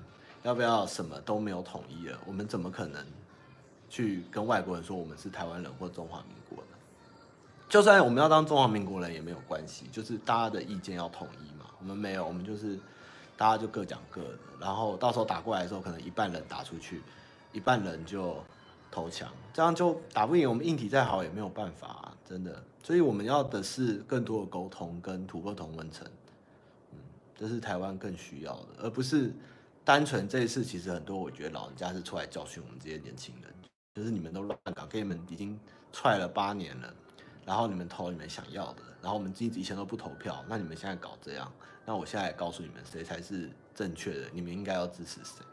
[0.44, 3.06] 要不要什么都没有统一了，我们怎么可能
[3.90, 6.38] 去跟外国人说我们是台湾人或中华民？
[7.76, 11.66] 就算我们要当中华民国人也没有关系，就是大家的意见要统一嘛。
[11.78, 12.80] 我们没有，我们就是
[13.36, 17.02] 大家就各讲各的，然后到时候打过来的时候，可能一半人打出去，
[17.52, 18.42] 一半人就
[18.90, 20.48] 投降，这样就打不赢。
[20.48, 22.64] 我们硬体再好也没有办法啊，真的。
[22.82, 26.08] 所以我们要的是更多的沟通跟突破同温层，
[26.94, 27.00] 嗯，
[27.36, 29.34] 这是台湾更需要的，而不是
[29.84, 30.64] 单纯这一次。
[30.64, 33.54] 其实很多我觉得老人家是出来教训我们这些年轻人，
[33.96, 35.60] 就是你们都乱搞，给你们已经
[35.92, 36.94] 踹了八年了。
[37.46, 41.52] 然后你们投你们想要的，然后我们自己以前都不投票，那你们现在搞这样，
[41.86, 45.46] 那我现在告诉你们谁才是正确的，你们应该要支持谁？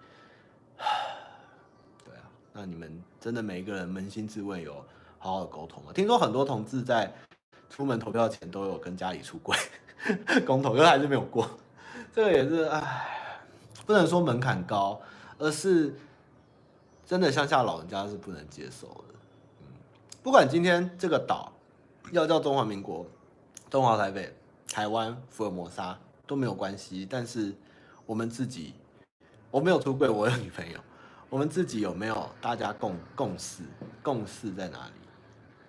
[2.03, 2.25] 对啊，
[2.55, 4.83] 那你们真的每一个人扪心自问，有
[5.19, 5.93] 好好的沟通吗？
[5.93, 7.13] 听说很多同志在
[7.69, 9.55] 出门投票前都有跟家里出轨，
[10.47, 11.47] 公投，可是还是没有过，
[12.11, 13.39] 这个也是唉，
[13.85, 14.99] 不能说门槛高，
[15.39, 15.95] 而是
[17.05, 19.15] 真的乡下老人家是不能接受的。
[19.61, 19.67] 嗯，
[20.23, 21.53] 不管今天这个岛。
[22.13, 23.07] 要叫中华民国、
[23.71, 24.31] 中华台北、
[24.69, 27.55] 台湾、福尔摩沙都没有关系，但是
[28.05, 28.75] 我们自己，
[29.51, 30.79] 我没有出轨，我有女朋友，
[31.31, 33.63] 我们自己有没有大家共共识？
[34.03, 34.93] 共识在哪里？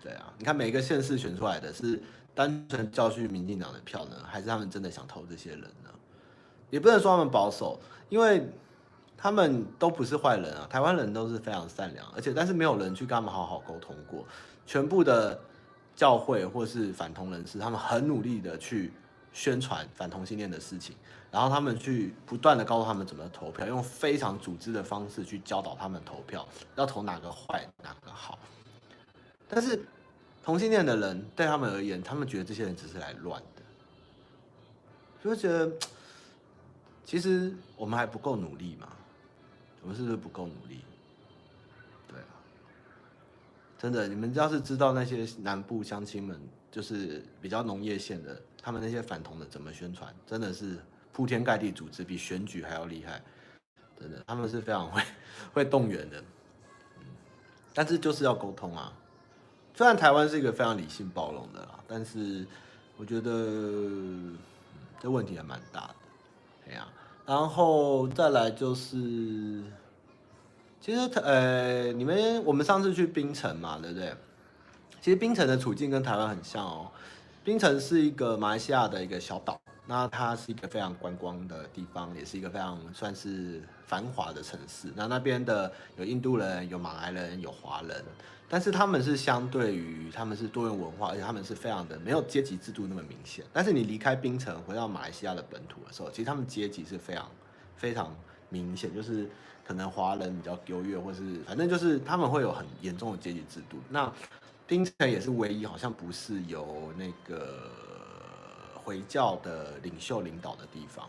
[0.02, 2.04] 对啊，你看每个县市选出来的是
[2.36, 5.90] 单纯教训民进党的票呢，还是他们真的想投这些人呢？
[6.70, 7.80] 也不能说他们保守，
[8.10, 8.46] 因为
[9.16, 14.28] 他们都不是坏人啊，台湾人都是非常善良，而且但是没有人去跟他们好好沟通过，
[14.66, 15.40] 全部的。
[15.96, 18.92] 教会或是反同人士，他们很努力的去
[19.32, 20.96] 宣传反同性恋的事情，
[21.32, 28.38] 然后他们去不断的告诉他们怎么投票，用非常组织的方式去教导他们投票，要投哪个坏，哪个好。
[29.48, 29.80] 但是
[30.44, 33.62] 同性恋的人对他们而言，他们觉得这些人只是来乱的，
[35.24, 35.72] 就觉得
[37.06, 38.88] 其实我们还不够努力嘛，
[39.82, 40.80] 我们是不是不够努力？
[43.84, 46.40] 真的，你们要是知道那些南部乡亲们，
[46.72, 50.78] 就是比较农业县的，他们那些反同的怎么宣传，真的是
[51.12, 53.22] 铺天盖地组织，比选举还要厉害。
[54.00, 55.02] 真的，他们是非常会
[55.52, 56.18] 会动员的。
[57.00, 57.06] 嗯，
[57.74, 58.94] 但是就是要沟通啊。
[59.74, 62.48] 虽然台湾是一个非常理性包容的啦，但是
[62.96, 63.32] 我觉得，
[65.02, 65.96] 这问题还蛮大的。
[66.70, 66.88] 哎呀，
[67.26, 69.62] 然后再来就是。
[70.84, 74.14] 其实，呃，你们我们上次去槟城嘛，对不对？
[75.00, 76.92] 其实槟城的处境跟台湾很像哦。
[77.42, 84.90] 槟城是一个马来西亚的一个小岛，那它是一个非常观光的地方，也是一个非常算是繁华的城市。
[84.94, 88.04] 那那边的有印度人，有马来人，有华人，
[88.50, 93.46] 但是他们是相对于他们是多元文化，而且他们是非常的没有阶级制度那么明显。
[93.54, 97.32] 但是你离开槟城回到马来西亚的本土的时候，其实他们阶级是非常
[97.78, 98.14] 非常
[98.50, 99.30] 明显，就是。
[99.66, 103.78] 可能华人比较优越，或是反正就是他们会有很严重的阶级制度。
[103.90, 104.12] 那
[104.68, 107.70] 槟城也是唯一好像不是由那个
[108.84, 111.08] 回教的领袖领导的地方。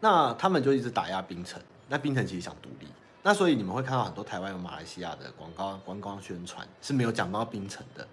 [0.00, 1.60] 那他们就一直打压槟城。
[1.88, 2.88] 那槟城其实想独立。
[3.22, 8.06] 那所以你们会看到很多台湾有马来西亚的广告观光宣传是没有讲到槟城的。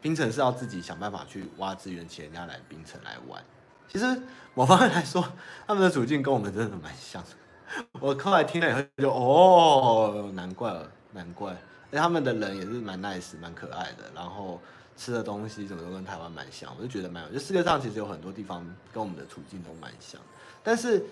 [0.00, 3.42] 槟城是要自己想办法去挖资源，请人家来槟城来玩。
[3.88, 4.22] 其实
[4.54, 5.26] 某方面来说，
[5.66, 7.28] 他们的处境跟我们真的蛮像的。
[8.00, 11.56] 我后来听了以后就哦，难怪了，难怪，
[11.90, 14.60] 而他们的人也是蛮 nice、蛮可爱的，然后
[14.96, 17.30] 吃的东西什么都跟台湾蛮像，我就觉得蛮有。
[17.32, 20.20] 就世界上其实有很多地方跟我们的处境都蛮像，
[20.62, 21.04] 但是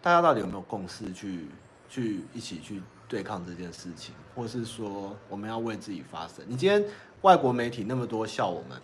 [0.00, 1.46] 大家到底有没有共识去
[1.88, 6.44] 去一起去对抗这件事情，或是说我们要为自己发声？
[6.48, 6.84] 你今天
[7.20, 8.80] 外国媒体那么多笑我们，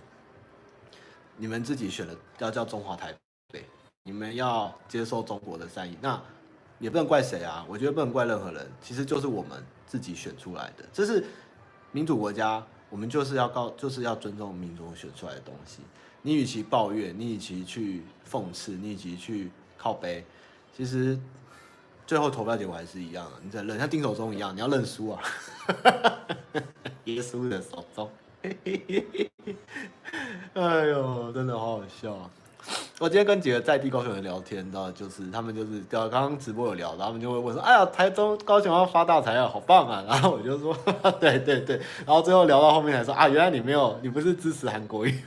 [1.36, 3.14] 你们自己选了要叫中华台
[3.52, 3.64] 北，
[4.04, 6.20] 你们要接受中国的善意，那
[6.78, 11.24] 也不能怪谁啊，我觉得不能怪任何人，其实就是我们自己选出来的，这是
[11.92, 15.80] 民主国家，我们就是要告，就是要尊重民主选出来的东西。
[16.22, 20.24] 你与其抱怨，你与其去讽刺，你与其去靠背，
[20.76, 21.18] 其实
[22.06, 23.32] 最后投票结果还是一样的。
[23.42, 25.22] 你在认，像丁守中一样，你要认输啊！
[27.04, 28.10] 耶稣的手中，
[30.54, 32.30] 哎呦，真的好好笑啊！
[32.98, 40.76] 我今天跟几个在地高雄人聊天，你知道，就是他们就是，刚刚直播有聊，然后他们就会问说：“哎呀，台中高雄要发大财啊，好棒啊！” 然后我就说
[41.20, 45.18] ：“对 对对。”然后最后聊到后面才说：“啊，原来你没有，你不是支持韩国瑜。”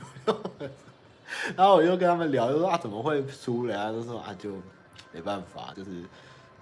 [1.56, 4.50] 然后我就跟他们聊，就说：“啊，怎么会输了啊？”就说：“啊，就
[5.10, 5.90] 没办法，就是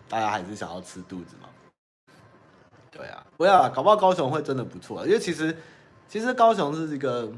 [0.08, 1.48] 大家还是想要吃肚子嘛。”
[2.90, 5.54] 对啊，不要，搞不好高雄会真的不错，因为其实
[6.08, 7.30] 其实高雄是一个。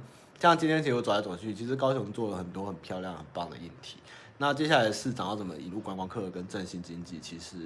[0.43, 3.99] 像今天其实我走来走去，其实高雄做了很多很漂亮、很棒的硬体。
[4.39, 7.21] 那接下来市长要怎么引入观光客跟振兴经济？
[7.21, 7.57] 其实，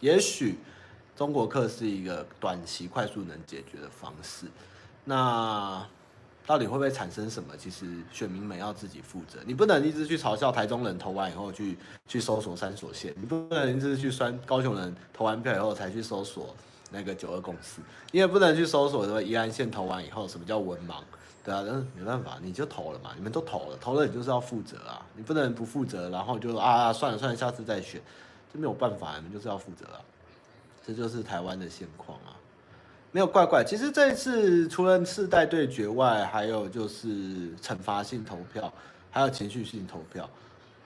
[0.00, 0.56] 也许
[1.14, 4.46] 中国客是一个短期快速能解决的方式。
[5.04, 5.86] 那
[6.44, 7.56] 到底会不会产生什么？
[7.56, 9.38] 其实选民们要自己负责。
[9.46, 16.52] 你不能一直去嘲笑台中人投完以后去去搜索三所线，你不能一直去酸高雄人投完票以后才去搜索
[16.90, 20.96] 那个九二共识，你也不能去搜索什么宜兰县投完以后什么叫文盲。
[21.48, 27.98] 对啊，但是没办法，你就投了嘛，你们都投了，投了你就是要负责啊，你不能不负责，然后就啊算了算了，下次再选，
[28.52, 30.00] 这没有办法，你们就是要负责啊，
[30.86, 32.36] 这就是台湾的现况啊，
[33.12, 33.64] 没有怪怪。
[33.64, 37.08] 其实这一次除了世代对决外，还有就是
[37.62, 38.70] 惩罚性投票，
[39.10, 40.28] 还有情绪性投票，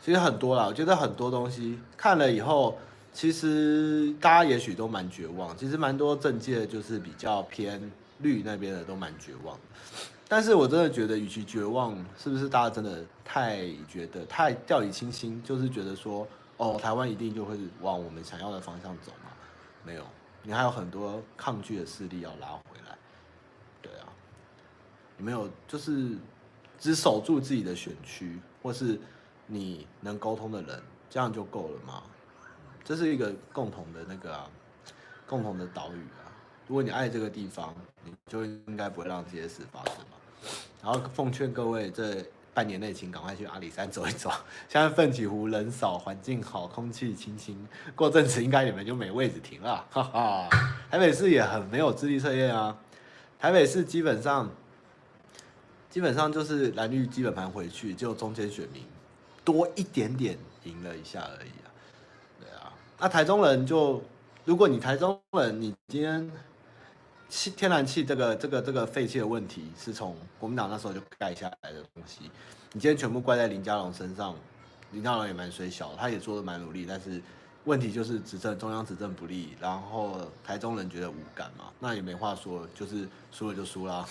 [0.01, 2.79] 其实很多啦，我觉得很多东西看了以后，
[3.13, 9.59] 其实大家也许都蛮绝望，其实蛮多政界就是比较偏绿那边的都蛮绝望。
[10.33, 15.43] 但是我真的觉得，与其绝望，是不是大家真的太觉得太掉以轻心？
[15.45, 19.31] 就是觉得说，哦，台湾一定就会往我们想要的方向走吗？
[19.85, 20.07] 没有，
[20.43, 22.97] 你还有很多抗拒的势力要拉回来。
[23.83, 24.09] 对啊，
[25.19, 26.17] 你没有，就是
[26.79, 28.99] 只守住自己的选区，或是
[29.47, 32.05] 你能沟通的人，这样就够了吗？
[32.83, 34.41] 这是一个共同的那个，
[35.27, 36.33] 共同的岛屿啊。
[36.67, 40.17] 如果你爱这个地方，你就应该不会让这些事发生嘛。
[40.83, 44.31] 然后奉劝各位，这半年内请赶快去阿里山走一走。
[44.69, 47.57] 现在奋起湖人少，环境好，空气清新。
[47.95, 50.49] 过阵子应该你们就没位置停了， 哈哈。
[50.91, 52.77] 台北市也很没有智力测验啊。
[53.39, 54.51] 台北市基本上，
[55.89, 58.83] 基本上就是蓝绿基本盘回去，就中间选民
[59.45, 61.71] 多一点点赢了一下而已啊。
[62.41, 64.03] 对啊，那台中人就，
[64.45, 66.31] 如果你台中人，你今天。
[67.57, 72.31] 天然气这个这个这个废弃的问题是从国民党那时候就盖下来的东西，
[72.73, 74.35] 你今天全部怪在林佳龙身上，
[74.91, 77.23] 林佳龙也蛮衰小，他也做的蛮努力，但是
[77.65, 84.07] 问题就是执政中央执政不力，然后台中人觉得无感嘛，那也没话说，就是输了就输了，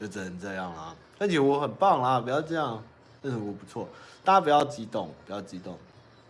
[0.00, 0.92] 就只能这样啦。
[1.18, 2.82] 奋起湖很棒啦，不要这样，
[3.22, 3.88] 奋起湖不错，
[4.24, 5.78] 大家不要激动，不要激动，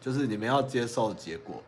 [0.03, 1.63] 就是你们要接受结果，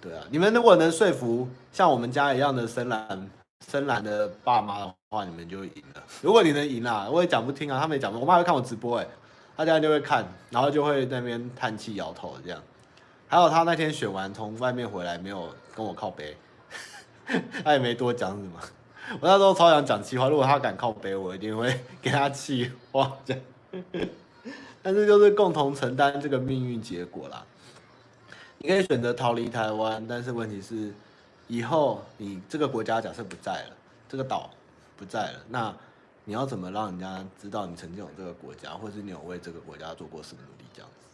[0.00, 3.28] 对啊，你们如果能说服像我们家一样的深蓝。
[3.68, 6.02] 深蓝的爸妈的话，你们就赢了。
[6.22, 8.18] 如果你能赢啊，我也讲不听啊，他们也讲不。
[8.18, 9.06] 我妈会看我直播，哎，
[9.54, 12.60] 大家就会看，然后就会那边叹气、摇头这样。
[13.28, 16.36] 还有他那天选完从外面回来，没有跟我靠背，
[17.62, 18.58] 他也没多讲什么。
[19.20, 23.42] 我那时候超想讲气话，如果他敢靠背，我一定会给他气话这样。
[24.82, 27.44] 但是就是共同承担这个命运结果啦。
[28.58, 30.92] 你可以选择逃离台湾，但是问题是。
[31.50, 33.76] 以后你这个国家假设不在了，
[34.08, 34.48] 这个岛
[34.96, 35.74] 不在了，那
[36.24, 40.64] 你要怎么让人家知道你曾经有这个国家，或是你有为这个国家做过什么努力？
[40.72, 41.08] 这样子，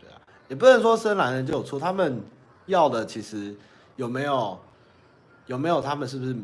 [0.00, 2.22] 对啊，也不能说深蓝人就有错，他们
[2.66, 3.52] 要的其实
[3.96, 4.56] 有没有
[5.46, 6.36] 有没有他们是不是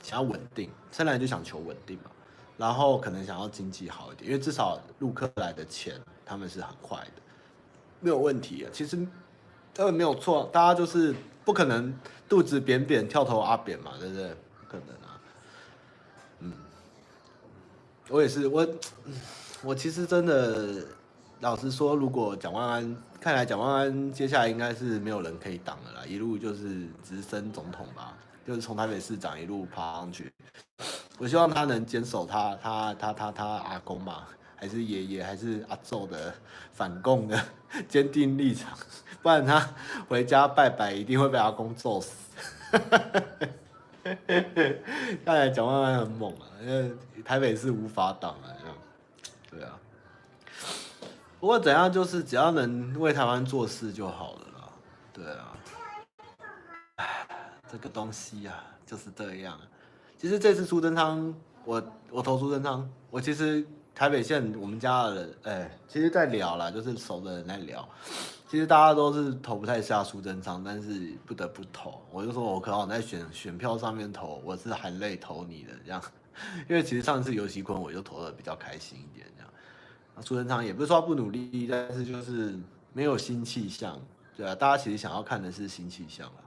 [0.00, 0.70] 想要稳定？
[0.92, 2.10] 深蓝人就想求稳定嘛，
[2.56, 7.22] 然后可能想要经济好一点，因为至少陆客来的钱他们是很快的，
[7.98, 8.70] 没有问题啊。
[8.72, 8.96] 其实
[9.74, 11.12] 他们没有错，大家就是。
[11.42, 11.92] 不可能
[12.30, 14.28] 肚子扁扁跳头阿扁嘛，对不对？
[14.28, 15.20] 不可能啊。
[16.38, 16.52] 嗯，
[18.08, 18.66] 我也是，我
[19.64, 20.86] 我其实真的
[21.40, 28.16] 老实说，如果蒋万安，看来蒋万安接下来应该是没有人可以挡了啦，一路就是直升总统吧，
[28.46, 30.32] 就是从台北市长一路爬上去。
[31.18, 34.28] 我希望他能坚守他他他他他阿公嘛，
[34.60, 36.32] 还是爷爷还是阿祖的
[36.72, 37.42] 反共的
[37.88, 38.76] 坚定立场。
[39.22, 39.74] 不然他
[40.08, 42.12] 回家拜拜，一定会被阿公揍死。
[45.24, 46.92] 看来蒋万安很猛啊，因为
[47.24, 48.52] 台北是无法挡啊，
[49.50, 49.78] 对啊。
[51.38, 54.68] 不过怎样，就是只要能为台湾做事就好了啦。
[55.12, 55.56] 对啊，
[57.70, 59.58] 这个东西啊，就是这样。
[60.18, 61.34] 其实这次苏贞昌，
[61.64, 63.66] 我我投苏贞昌，我其实
[64.00, 67.86] 台北县我们家的人，哎，其实在聊啦，就是熟的人在聊。
[68.48, 72.00] 其实大家都是投不太下苏贞昌，但是不得不投。
[72.10, 76.02] 我就说我可好在选选票上面投，我是含泪投你的这样。
[76.66, 79.52] 因为其实上次游锡堃我就投的比较开心一点这样。
[80.24, 82.58] 苏贞昌也不是说不努力，但是就是
[82.94, 84.00] 没有新气象，
[84.34, 86.40] 对啊，大家其实想要看的是新气象啦，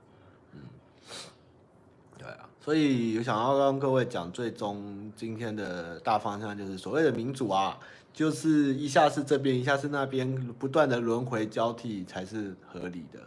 [2.63, 7.77] 所以有想要跟各位讲，最终今天的大方向就是所谓的民主啊。
[8.13, 13.19] 就是一下是这边，一下是那边，不断的轮回交替才是合理的，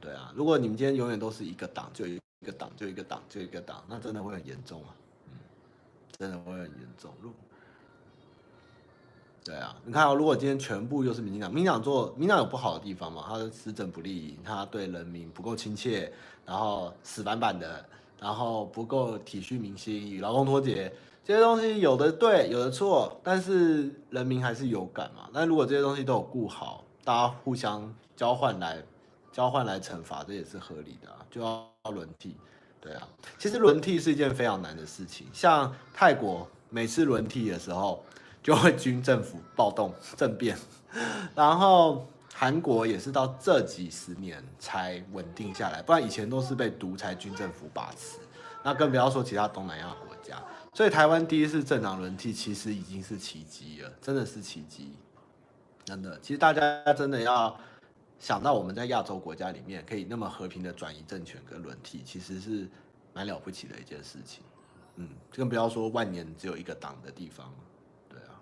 [0.00, 0.32] 对啊。
[0.34, 4.90] 如果你们今天永远都是一个党，就一个党，就一个党，就一个党，那真的会很严重啊，
[5.28, 5.32] 嗯，
[6.18, 7.12] 真的会很严重。
[7.22, 7.30] 如
[9.44, 13.24] 对啊，你看啊，如果今天全部又是民进党，民进党做民进党有不好的地方嘛？
[13.28, 16.12] 他的施政不利，他对人民不够亲切，
[16.44, 17.88] 然后死板板的，
[18.20, 20.92] 然后不够体恤民心，与劳工脱节。
[21.24, 25.28] 这些东西有的对，有的错，但是人民还是有感嘛。
[25.32, 28.82] 那如果这些东西都有顾好，大家互相交换来
[29.30, 31.08] 交换来惩罚，这也是合理的。
[31.30, 32.34] 就要轮替，
[32.80, 33.06] 对啊。
[33.38, 35.26] 其实轮替是一件非常难的事情。
[35.32, 38.02] 像泰国每次轮替的时候，
[38.42, 40.56] 就会军政府暴动政变，
[41.34, 42.06] 然后
[42.40, 48.20] 韩国也是到这几十年才稳定下来，不然以前都是被独裁军政府把持。
[48.62, 50.40] 那更不要说其他东南亚国家。
[50.72, 54.92] 所以台湾第一次政党轮替，其实已经是奇迹了，真的是奇迹，
[55.84, 56.16] 真的。
[56.20, 57.58] 其实大家真的要
[58.20, 62.68] 想到我们在亚洲国家里面可以那么和平的转移政权跟轮替，其实是
[63.12, 64.44] 蛮了不起的一件事情。
[64.94, 67.52] 嗯，更不要说万年只有一个党的地方，
[68.08, 68.38] 对啊。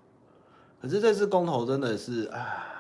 [0.82, 2.75] 可是这次公投真的是啊，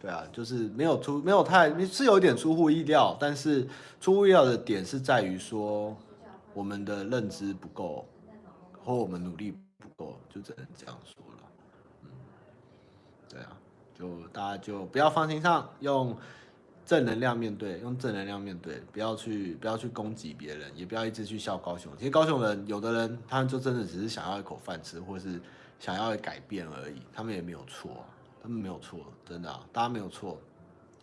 [0.00, 3.66] 对啊，就是没有出，没有太，是有点出乎意料，但是
[4.00, 5.96] 出乎意料的点是在于说
[6.52, 8.06] 我们的认知不够。
[8.84, 11.42] 或我们努力不够，就只能这样说了。
[12.04, 12.10] 嗯，
[13.28, 13.48] 对啊，
[13.92, 16.16] 就大家就不要放心上，用
[16.84, 21.90] 正能量面对，用正能量面对，不要去不要去攻击别人，也不要一直去笑高雄。
[21.98, 25.40] 其实高雄人有的人，他们就真的只是想要一口饭吃，或是
[25.80, 27.90] 想要改变而已，他们也没有错，
[28.46, 30.40] 他们没有错，真的啊，大家没有错。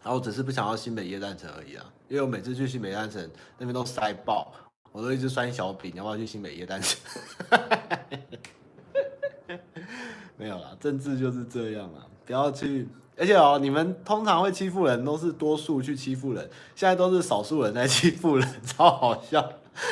[0.02, 3.22] 然后我只是不想要新北耶诞城而已啊，因为我每次去新北耶诞城
[3.58, 4.54] 那边都塞爆。
[4.94, 6.98] 我都一直酸小饼，你要不要去新北耶诞城？
[10.38, 12.88] 没有啦，政治就是这样啊，不要去。
[13.18, 19.52] 而且哦，你们通常会欺负人，都是多数去欺负人，现在都是少数人在欺负人，超好笑。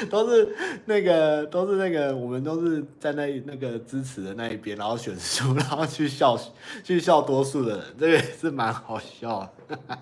[0.09, 0.55] 都是
[0.85, 6.37] 那个，都是那个，我们都是在那那个支持的那一边，然后选输， 然后去笑
[6.83, 9.97] 去笑多数的人，这个也是蛮好笑的。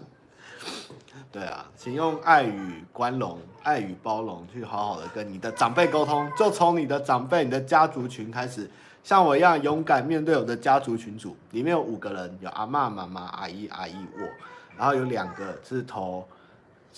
[1.32, 8.68] 对啊，请用爱与宽容、爱与包容去好好的跟你的长辈沟通，就从你的长辈、你的家族群开始，
[9.04, 14.28] 像我一样勇敢面对我的家族群组，里面有五个人，有阿嬷、妈妈、阿姨、阿姨我，
[14.76, 16.28] 然后有两个是头，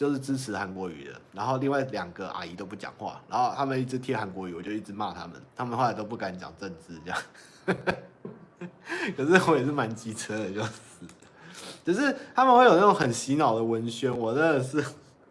[0.01, 7.21] 就是支持韩国瑜的，然后另外两个阿姨都不讲话，然后他们一直贴韩国瑜，我就一直骂他们，他们后来都不敢讲政治这样，
[9.15, 10.71] 可是我也是蛮机车的，就是。
[11.85, 14.83] 只是他们会有那种很洗脑的文宣，我真的是，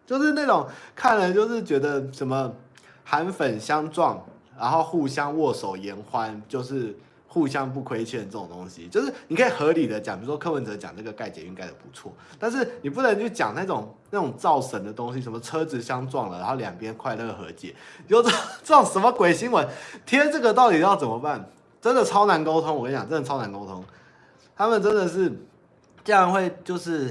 [0.07, 0.65] 就是那种
[0.95, 2.55] 看了就是觉得什么
[3.03, 4.25] 韩粉相撞，
[4.57, 6.97] 然后互相握手言欢，就是
[7.33, 17.75] 互相不亏欠这种东西，就是你可以合理的讲，比如说柯文哲讲这个盖捷运盖的不错，但是你不能去讲那种那种造神的东西，什么车子相撞了，然后两边快乐和解，
[18.09, 18.29] 就这
[18.65, 19.67] 这种什么鬼新闻，
[20.05, 21.49] 贴这个到底要怎么办？
[21.81, 23.85] 真的超难沟通，我跟你讲，真的超难沟通，
[24.57, 25.33] 他们真的是。
[26.03, 27.09] 这样会就是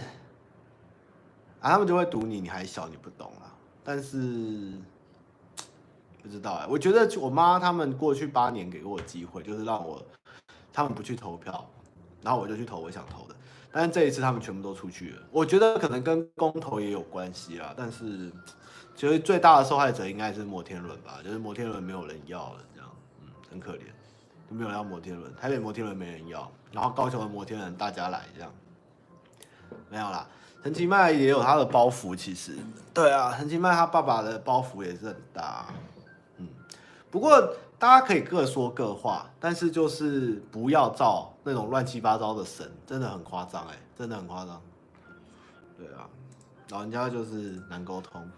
[1.62, 3.54] 啊，他们就会堵你，你还小，你不懂啊。
[3.84, 4.74] 但是
[6.30, 10.00] 不知道哎，我觉得我妈他们过去八年给过我机会，就是让我
[10.72, 11.68] 他们不去投票，
[12.22, 13.36] 然后我就去投我想投的。
[13.72, 17.74] 但是这一次他们全部都出去了，我觉得可能跟公投也有关系啦。
[17.76, 18.32] 但是
[18.96, 22.88] 其实最大的受害者应该是摩天轮吧，就是摩天轮没有人要了，这样
[23.22, 23.82] 嗯，很可怜，
[24.48, 28.52] 都没有要摩天轮，台北摩天轮没人要，然后高雄的摩天轮大家来这样。
[29.90, 30.28] 没有啦，
[30.64, 32.56] 陈其迈也有他的包袱，其实，
[32.94, 35.66] 对啊，陈其迈他爸爸的包袱也是很大，
[37.12, 44.62] 不过大家可以各说各话，但是就是不要造那种乱七八糟的神，真的很夸张哎，真的很夸张，
[45.78, 46.08] 对啊，
[46.70, 48.30] 老人家就是难沟通，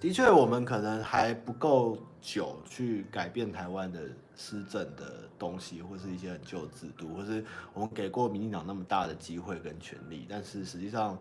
[0.00, 7.44] 的确，我们可能还不够久去改变台湾的施政的东西，或是一些很旧制度，或是
[7.74, 11.18] 我们给过民进党那么大的机会跟权利，但是实际上，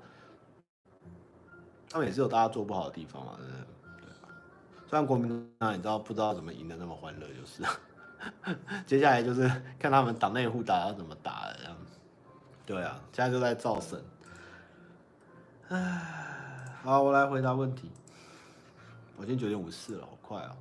[1.89, 3.59] 他们也是有大家做不好的地方嘛，对不对？
[3.59, 3.76] 对啊。
[4.89, 7.61] 虽然国民党你知道不知道怎么赢得那么欢乐，就是，
[8.87, 9.41] 接下来就是
[9.77, 11.77] 看他们党内互打要怎么打了这样。
[12.65, 14.01] 对啊，现在就在造神。
[15.69, 17.91] 唉，好，我来回答问题。
[19.17, 20.55] 我已经九点五四了，好快啊！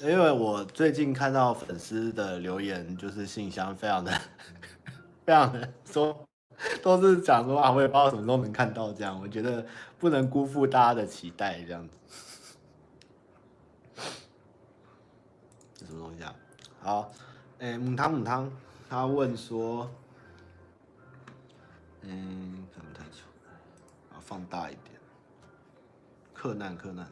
[0.00, 4.12] 因为我最近看到粉丝的留言，就是信箱非常的、
[5.24, 6.26] 非常的说，
[6.82, 9.20] 都是讲说啊，我也不知道什么时候能看到这样。
[9.20, 9.66] 我觉得
[9.98, 11.98] 不能辜负大家的期待，这样子。
[15.74, 16.34] 这什么东西啊？
[16.80, 17.12] 好，
[17.58, 18.50] 哎，母汤母汤，
[18.88, 19.90] 他问说，
[22.02, 23.22] 嗯，看不太清，
[24.12, 24.94] 啊，放大一点。
[26.32, 27.08] 克难克难。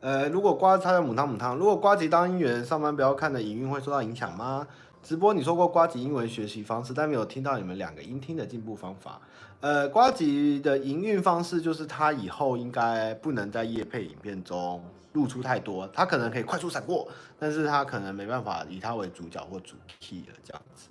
[0.00, 4.66] 呃，如果瓜他在母汤母汤，如果瓜吉当音员上班不要看的营运会受到影响吗？
[5.02, 9.20] 直播你说过瓜吉英文学习方式，但没有听到你们两个音听的进步方法。
[9.60, 14.80] 呃，瓜吉的营运方式就是他以后应该不能在夜配影片中
[15.14, 20.88] 露出太多，他可能可以快速闪过，但是他可能没办法以他为主角或主题了这样子。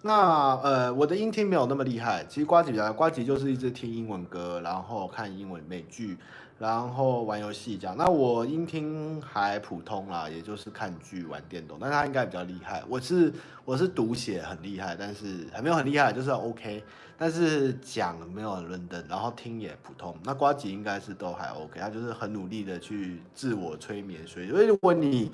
[0.00, 6.16] 那呃，我的音听没有那么厉害，其实瓜吉比较，瓜吉就是一直听英文歌，然后看英文美剧。
[6.58, 11.76] 然后玩游戏这样，那我音听还普通啦，也就是看剧、玩电动。
[11.78, 13.30] 但他应该比较厉害，我是
[13.64, 16.82] 我是读写很厉害，但是还没有很厉害，就是 OK。
[17.18, 20.16] 但是讲没有很轮登，然后听也普通。
[20.24, 24.26] 那瓜吉应该是都还 OK，他就是很努力的去自我催眠。
[24.26, 25.30] 所以，如果你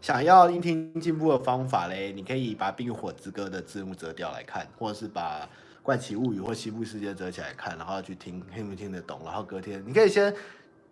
[0.00, 5.48] 想要音听进步的方法嘞，你可以把《冰与火之歌》的字幕折掉来看，或者是把。
[5.84, 9.20] 怪奇物语或西部世界折起来看，然后去听，听不听得懂？
[9.22, 10.34] 然后隔天你可以先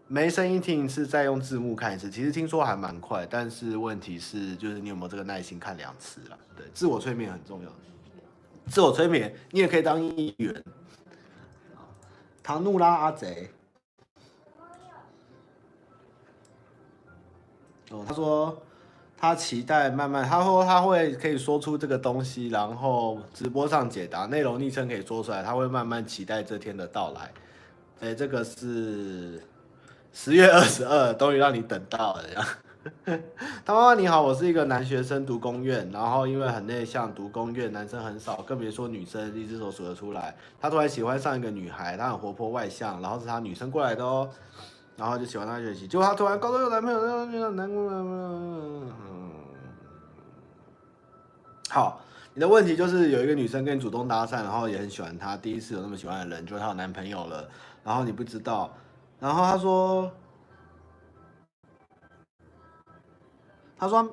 [0.07, 2.11] 没声音听一次，再用字幕看一次。
[2.11, 6.39] 其实听说还蛮快，但是问题是，就是你有没有这个耐心看两次了？
[6.55, 7.71] 对，自我催眠很重要。
[8.67, 10.63] 自我催眠，你也可以当议员。
[12.43, 13.51] 唐努拉阿贼。
[17.89, 18.63] 哦，他说。
[19.23, 27.31] 他期待慢慢，他说他会可以说出这个东西，然后直播上解答内容昵称可以说出来，他会慢慢期待这天的到来。
[28.01, 29.41] 哎，这个是
[30.13, 32.23] 十月二十二，终于让你等到了。
[33.65, 40.35] 他妈妈你好，我是一个男学生读公院，然后因为很内向，读公院男生很少，更别说女生，一只手数得出来。
[40.61, 44.29] 他突然喜欢上一个女孩，她很活泼外向，然后是他女生过来的哦。
[44.97, 48.93] 然后就喜欢她学习，结果他突然高中有男朋友，那那男朋友，
[51.71, 52.01] 好，
[52.35, 57.49] 你的问题就是有一个女生跟你主动搭讪，然后也很喜欢她，第一次有那么喜欢的人，就是她有男朋友了，
[57.83, 58.73] 然后你不知道，
[59.19, 60.11] 然后她说，
[63.77, 64.09] 他说。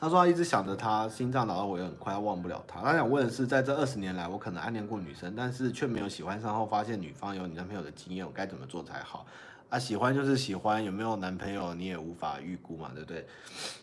[0.00, 2.80] 他说他一直想着他，心脏老到我也很快，要忘不了他。
[2.80, 9.26] 他想问的是，在这二十年来，我可能暗恋过女生，但是却没有喜欢上后发现女方有你男朋友的经验，我该怎么做才好？
[9.70, 13.26] 啊，喜欢就是喜欢，有没有男朋友你也无法预估嘛，对不对？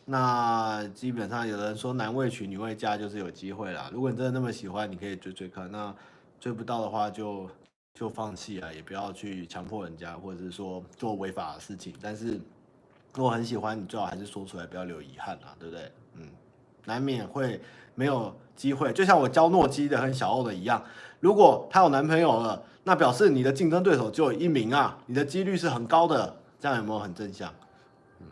[0.05, 3.89] 那基本上有人说男未娶女未嫁就是有机会啦。
[3.91, 5.69] 如果你真的那么喜欢，你可以追追看。
[5.69, 5.93] 那
[6.39, 7.49] 追不到的话就
[7.93, 11.93] 就放弃啊，也不要去强迫人家，或者是说做违法的事情。
[12.01, 12.39] 但 是
[13.13, 15.91] 如果很喜欢，你最好还是说出来，不要留遗憾啊，对不对？
[16.85, 17.59] 难免会
[17.95, 20.83] 没有机会，就像我教诺基的和小欧的一样。
[21.19, 26.35] 如果她有男朋友了，那表示你的竞争对手就有一名啊，你的几率是很高的。
[26.59, 27.53] 这样有没有很正向？
[28.19, 28.27] 嗯，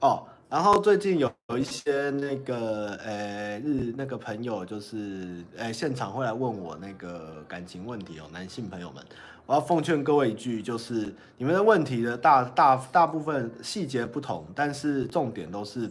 [0.00, 9.02] 哦，然后最近有有一些那个呃日那个朋友，就是呃现场会来问我那个感情问题哦，男性朋友们，
[9.46, 15.90] 我要奉劝各位一句，就是你们的问题的大大大部分细节不同，但是重点都是。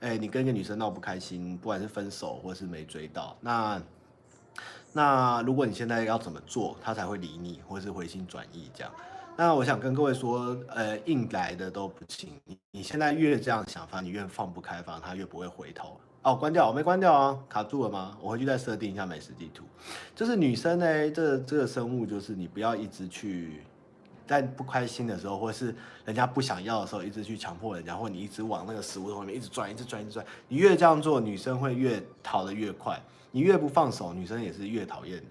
[0.00, 3.82] 哎，你跟一个女生闹不开心，不管是分手或是没追到，那
[4.92, 8.92] 那如果你现在要怎么做，她才会理你，或是回心转意这样？
[9.36, 12.30] 那我想跟各位说，呃，硬来的都不行。
[12.44, 15.98] 你你现在越这样想法，你越放不开放，她越不会回头。
[16.22, 18.16] 哦，关掉，我没关掉啊，卡住了吗？
[18.20, 19.64] 我回去再设定一下美食地图。
[20.14, 23.62] 就是女生呢，这这个生物就是你不要一直去。
[24.26, 25.74] 在不开心的时候，或是
[26.04, 30.24] 人家不想要的时候，一直去强迫人家，或你一直往那个死胡同里面一直转，一直转，一直转。
[30.48, 32.96] 你越这样做，女生会越逃得越快；
[33.30, 35.26] 你越不放手，女生也是越讨厌你。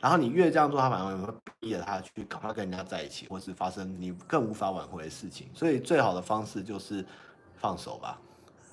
[0.00, 5.46] 然后你越这样做，她反而会逼着她去赶快跟人家在一起，或是发生你更无法挽回的事情。
[5.52, 7.04] 所以最好的方式就是
[7.58, 8.18] 放手吧，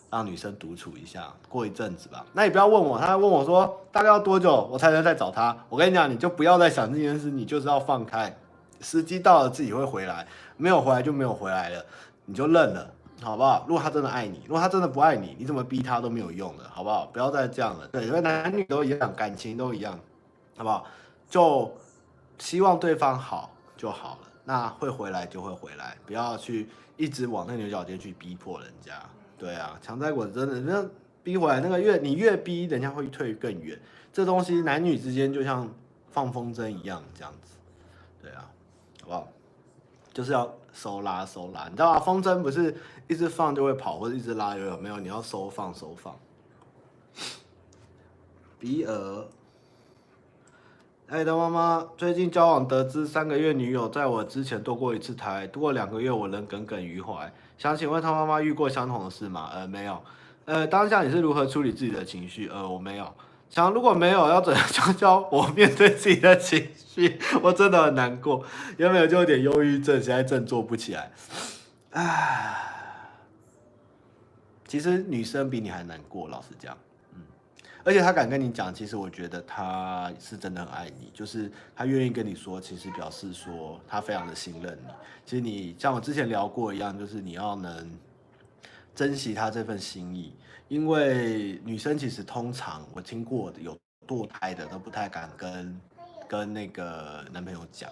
[0.09, 2.25] 让女生独处一下，过一阵子吧。
[2.31, 5.65] 那你不要问我，他问我说大概要多久我才能再找他？
[5.67, 8.33] 我跟你讲，你就不要再想这件事，你就是要放开，
[8.81, 11.85] 时机到了自己会回来，没有回来就没有回来了，
[12.25, 13.65] 你就认了，好不好？
[13.67, 17.05] 如果他真的爱你，如果他真的不爱你，你怎么逼他都没有用的，好不好？
[17.07, 17.87] 不要再这样了。
[17.87, 19.99] 对，因为男女都一样，感情都一样，
[20.55, 20.85] 好不好？
[21.29, 21.75] 就
[22.37, 24.27] 希望对方好就好了。
[24.45, 28.93] 那会回来就会回来，不要去一直往那牛角尖去逼迫人家。
[29.37, 30.89] 对啊，强摘果真的那
[31.21, 33.77] 逼回来，那个越你越逼，人家会退更远。
[34.13, 35.69] 这东西男女之间就像
[36.09, 37.56] 放风筝一样，这样子。
[39.07, 39.27] 对啊，好？
[40.13, 41.99] 就是要收拉收拉，你知道吗？
[41.99, 42.75] 风筝不是
[43.07, 44.99] 一直放就会跑，或者一直拉有有没有？
[44.99, 46.13] 你要收放收放。
[48.59, 49.25] 比尔。
[51.07, 57.31] 爱的妈妈最近交往得知三个月女友在我之前堕过一次胎，度过两个月我仍耿耿于怀。
[57.57, 59.49] 想请问他妈妈遇过相同的事吗？
[59.53, 60.01] 呃，没有。
[60.43, 62.49] 呃，当下你是如何处理自己的情绪？
[62.49, 63.13] 呃，我没有。
[63.49, 67.19] 想如果没有，要怎样 教教我面对自己的情绪？
[67.41, 68.45] 我真的很难过，
[68.77, 71.11] 有没有就有点忧郁症，现在振作不起来。
[71.91, 72.57] 唉，
[74.67, 76.77] 其实女生比你还难过，老实讲。
[77.83, 84.93] 而且他敢跟你讲，其实我觉得他是真的很爱你，就是他愿意跟你说，其实表示说他非常的信任你。
[85.25, 87.97] 其实你像我之前聊过一样，就是你要能
[88.93, 90.35] 珍惜他这份心意，
[90.67, 95.81] 因为女生其实通常我听过有堕胎的都不太敢跟
[96.27, 97.89] 跟那个男朋友讲。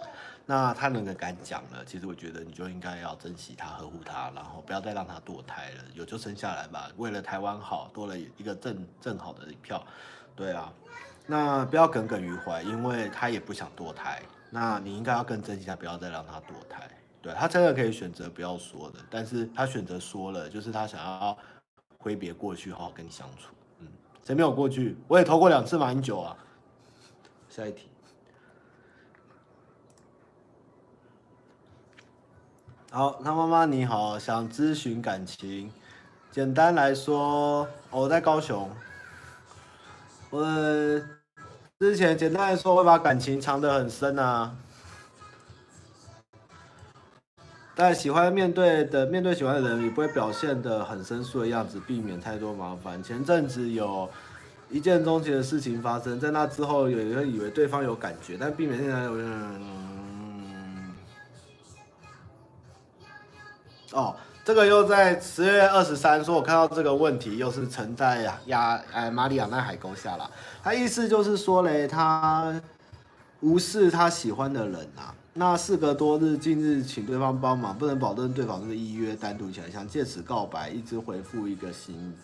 [0.47, 6.87] 那他能够敢讲了，其实我觉得你就应该要珍惜他、呵护他，然后不要再让他堕胎了，有就生下来吧。
[6.97, 9.83] 为了台湾好，多了一个正正好的一票，
[10.35, 10.71] 对啊。
[11.25, 14.21] 那不要耿耿于怀，因为他也不想堕胎。
[14.51, 16.87] 那你应该要更珍惜他，不要再让他堕胎。
[17.23, 21.35] 对，他真的可以选择不要说的，但是他选择说了，就是他想要
[22.05, 23.49] 挥别过去，好好跟你相处。
[23.79, 23.87] 嗯，
[24.23, 24.95] 谁没有过去？
[25.07, 26.37] 我也投过两次马英九啊。
[27.49, 27.89] 下一题。
[32.91, 35.71] 好，他妈妈你好，想咨询感情。
[36.29, 38.69] 简单来说，我在高雄。
[40.29, 40.45] 我
[41.79, 44.55] 之前简单来说，会把感情藏得很深啊。
[47.77, 53.03] 但喜欢面对的，面对喜欢的人，也不会表现得很生疏的样子，避免太多麻烦。
[53.03, 54.09] 前阵子有
[54.69, 59.29] 一见钟情的事情发生，在那之后，有人以为对方有感觉，但避免现在有人。
[63.91, 64.15] 哦，
[64.45, 70.31] 这个又在十月二十三说，我看到这个问题又是沉在亚哎马里亚纳海沟下了。
[70.63, 72.57] 他意思就是说嘞，他
[73.41, 75.13] 无视他喜欢的人啊。
[75.37, 82.15] 那事隔多日，近日请对方帮忙，不能保证对方是依约单独起来，想借此告白，一直回复一个心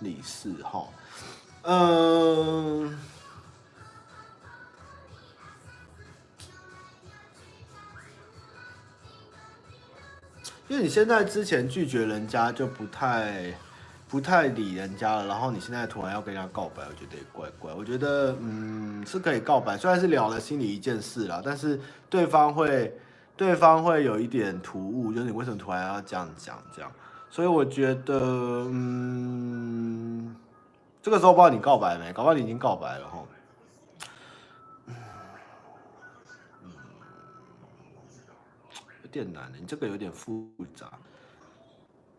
[0.00, 0.84] 理事哈。
[1.62, 2.98] 嗯。
[10.66, 13.56] 因为你现在之前拒绝人家就不太
[14.08, 17.72] 不太理人家了，然后你现在突然要跟人家告白，我觉得也怪怪。
[17.72, 22.96] 我觉得嗯是可以告白，虽然是聊了心里一件事啦，但是对方会
[23.36, 26.90] 对方会有一点突兀，就是你为什么突然要这样讲这样？
[27.28, 28.20] 所以我觉得
[28.70, 30.36] 嗯
[31.02, 33.24] 这个时候不知道你告白没，搞不好你已经告白了哈。
[39.02, 40.86] 有点难的，你这个有点复杂。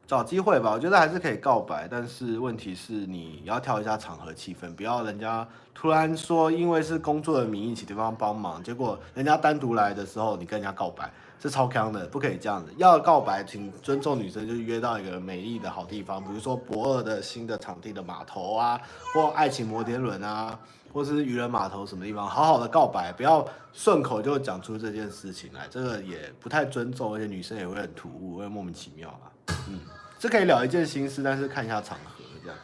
[0.07, 12.71] 找机会吧，我觉得还是可以告白，但是问题是你要挑一下场合气氛，不要人家突然说因为是工作的名义请对方帮忙，结果人家单独来的时候你跟人家告白，是超锵的，不可以这样子。
[12.77, 18.79] 要告白，请尊重女生，就是约到一个美丽的好地方，比如说博二的新的场地的码头啊，
[19.13, 20.57] 或爱情摩天轮啊。
[20.97, 29.55] 或是渔人码头什么地方，好好的告白，不要顺口就讲出这件事情来，这个也不太尊重，而且女生也会很突兀，会莫名其妙啦。
[29.69, 29.79] 嗯，
[30.17, 32.57] 这可以聊一件心事，但是看一下场合这样。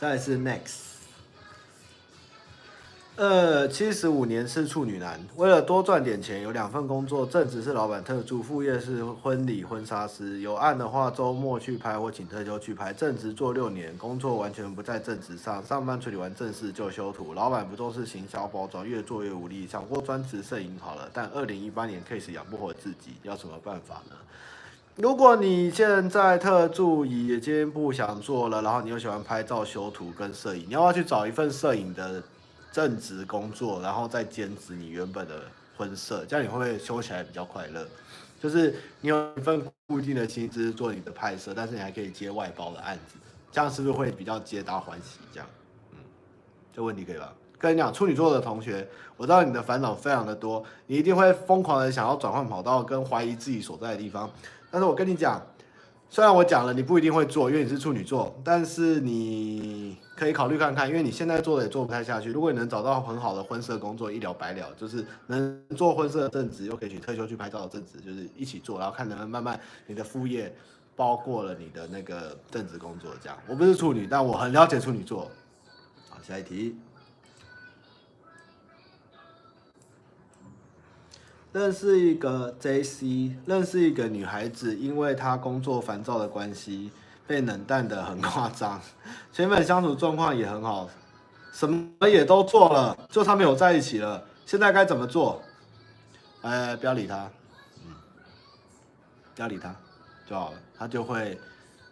[0.00, 0.91] 再来是 next。
[3.16, 10.40] 呃，七十五年是处女男，为了多赚点钱，有两份工作，正职是老板特助，副业是婚礼婚纱师。
[10.40, 12.90] 有案的话，周末去拍或请特休去拍。
[12.90, 17.34] 正职做六年，工作完全不在正职上，上班处理完正事就修图。
[17.34, 19.66] 老板不重视行销包装，越做越无力。
[19.66, 24.16] 想过专职摄影好了，但二零一八年 case 养不活自己，要什么办法呢？
[24.96, 32.22] 如果你现在特助已经不想做了，然后你又喜欢拍照、修图跟摄影，你要不要去找一份摄影的？
[32.72, 35.42] 正职工作，然后再兼职你原本的
[35.76, 37.86] 婚摄，这样你会不会修起来比较快乐？
[38.40, 43.16] 就是你有一份固定的薪资做你的拍摄，但是你还可以接外包的案子，
[43.52, 45.18] 这样是不是会比较皆大欢喜？
[45.32, 45.46] 这样，
[45.92, 45.98] 嗯，
[46.74, 47.32] 这问题可以吧？
[47.58, 54.28] 跟你讲，处女座的同学，我知道你的烦恼非常的多，你一定会疯狂的想要转换跑道，跟怀疑自己所在的地方。
[54.68, 55.40] 但是我跟你讲，
[56.10, 62.30] 虽然我讲了你不一定会做，因为你是处女座，但是你可以考虑看看，因为你现在做的也做不太下去。
[62.30, 69.58] 如果你能找到很好的婚摄工作，一了百了，就是能做婚摄的正职，又可以去退休去拍照的正职，就是一起做，然后看能不能慢慢
[69.88, 70.54] 你的副业
[70.94, 73.10] 包括了你的那个正职工作。
[73.20, 75.28] 这样，我不是处女，但我很了解处女座。
[76.08, 76.76] 好，下一题。
[81.52, 86.92] 认识一个 JC，认识一个女孩子，因为她工作烦躁的关系，
[87.32, 88.78] 被冷淡的很夸张。
[89.32, 90.86] 前面相处状况也很好，
[91.50, 94.22] 什么也都做了，就他们有在一起了。
[94.44, 95.42] 现在该怎么做？
[96.42, 97.30] 哎，不要理他，
[97.86, 97.94] 嗯，
[99.34, 99.74] 不要理他
[100.28, 100.58] 就好了。
[100.78, 101.40] 他就会，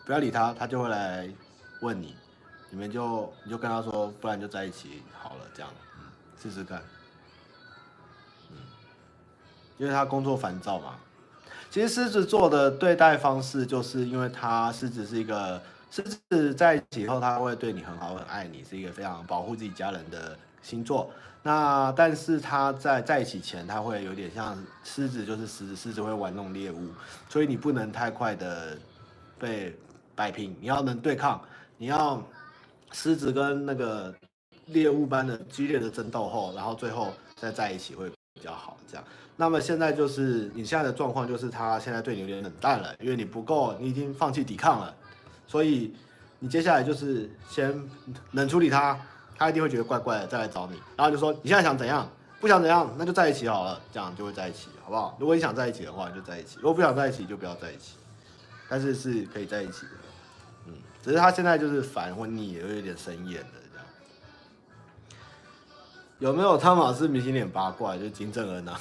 [0.05, 1.26] 不要理他，他就会来
[1.80, 2.14] 问你，
[2.68, 6.05] 你们就你就跟他说，不然就在一起好了，这样，嗯，
[6.38, 6.82] 试试看。
[8.51, 8.57] 嗯
[9.78, 10.97] 因为他工作烦躁嘛，
[11.71, 21.09] 其实狮子座的对待方式，就是因为他狮子是一个狮子在一起后，他会对你很好，很爱你，是一个非常保护自己家人的星座。
[21.43, 26.89] 那但是他在在一起前，他会有点像狮子，就是狮子，狮子会玩弄猎物，
[27.29, 28.77] 所以你不能太快的
[29.39, 29.75] 被
[30.16, 31.41] 摆平，你要能对抗，
[31.79, 32.21] 你要
[32.91, 34.12] 狮子跟那个
[34.66, 39.05] 猎物般的激烈的争斗后，然后最后再在一起会比较好，这样。
[39.41, 44.95] 那么现在就是你现在的状况，就是他现在对你有点冷淡了，因为你不够，你已经放弃抵抗了，
[45.47, 45.95] 所以
[46.41, 47.88] 你接下来就是先
[48.32, 49.01] 冷处理他，
[49.38, 52.07] 他一定会觉得怪怪的，再来找你，然后就说你现在想怎样？
[52.38, 55.16] 不想怎样，那就在一起好了，这样就会在一起，好不好？
[55.18, 57.95] 如果你想在一起的话，就在一起；如果不想在一起，就不要在一起。
[58.68, 59.93] 但是是可以在一起的，
[60.66, 63.86] 嗯，只是他现在就是烦或腻，也会有点生厌的这样。
[66.18, 67.97] 有没有汤马斯明星脸八卦？
[67.97, 68.78] 就金正恩啊。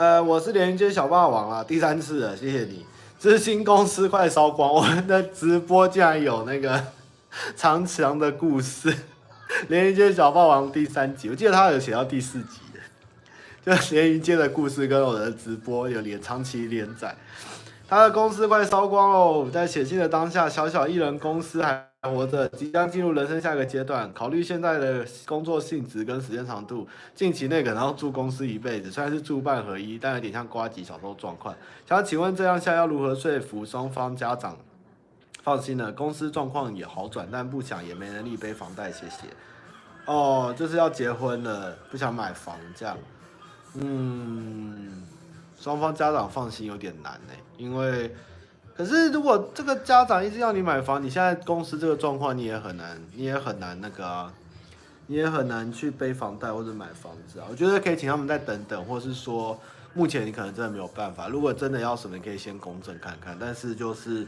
[0.00, 2.86] 呃，我是连云街小霸王啊，第三次了，谢谢你。
[3.18, 6.82] 知心公司快烧光，我们的直播竟然有那个
[7.54, 8.96] 长强的故事。
[9.68, 17.14] 连云街小霸王第三集，我记得他有写到第四集的，就连云街的故事跟我的直播有连长期连载。
[17.86, 24.10] 他的公司快烧光喽，在写信的当下，小小艺人公司还活着，即将进入人生下一个阶段。
[24.14, 31.54] 考虑现在的工作性质跟时间长度，近期内可能要住公司一辈子，虽然是住办合一，但有点像瓜吉小时候状况。
[31.86, 34.56] 想请问这样下要如何说服双方家长？
[35.42, 39.26] 放心了，公司状况也好转，但不想也没能力背房贷，谢谢。
[40.06, 42.96] 哦，就是要结婚了，不想买房这样。
[43.74, 45.02] 嗯。
[45.58, 48.10] 双方家长放心有点难呢，因为，
[48.80, 54.32] 可是如果这个家长一直要你买房，你现在公司这个状况你也很难，你也很难那个啊，
[55.06, 57.46] 你也很难去背房贷或者买房子啊。
[57.50, 59.60] 我觉得可以请他们再等等，或是说
[59.92, 61.28] 目前你可能真的没有办法。
[61.28, 64.26] 如果真的要什么，你可以先公证看看，但是就是。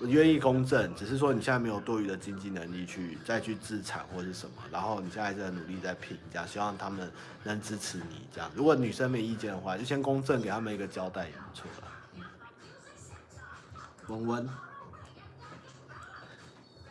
[0.00, 7.08] 我愿意公证，只是说你现在没有多余的经济能力去再去资产或是什么，然后你现在在努力在拼，这样希望他们
[7.44, 8.50] 能支持你这样。
[8.56, 11.68] 如果女生没意见的话，就先公证给他们一个交代也不错。
[14.08, 14.48] 文文，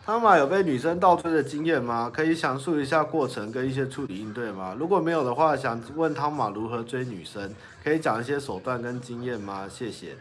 [0.05, 2.11] 汤玛有被女生倒追的经验吗？
[2.14, 4.76] 可以详述一下过程跟一些处理应对吗？
[4.78, 7.53] 如果没有的话，想问汤玛如何追女生，
[7.84, 9.68] 可以讲一些手段跟经验吗？
[9.70, 10.18] 谢谢。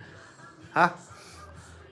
[0.73, 0.95] 啊。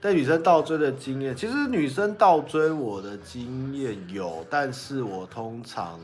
[0.02, 6.00] 对女生倒追的经验，其实女生倒追我的经验有，但是我通常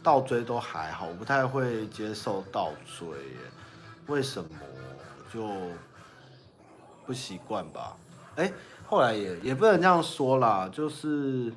[0.00, 3.08] 倒追都还好，我不太会接受倒追，
[4.06, 4.50] 为什么？
[5.34, 5.40] 就
[7.10, 7.96] 不习惯吧。
[8.36, 8.52] 哎，
[8.86, 11.52] 后来也也不能这样说啦，就是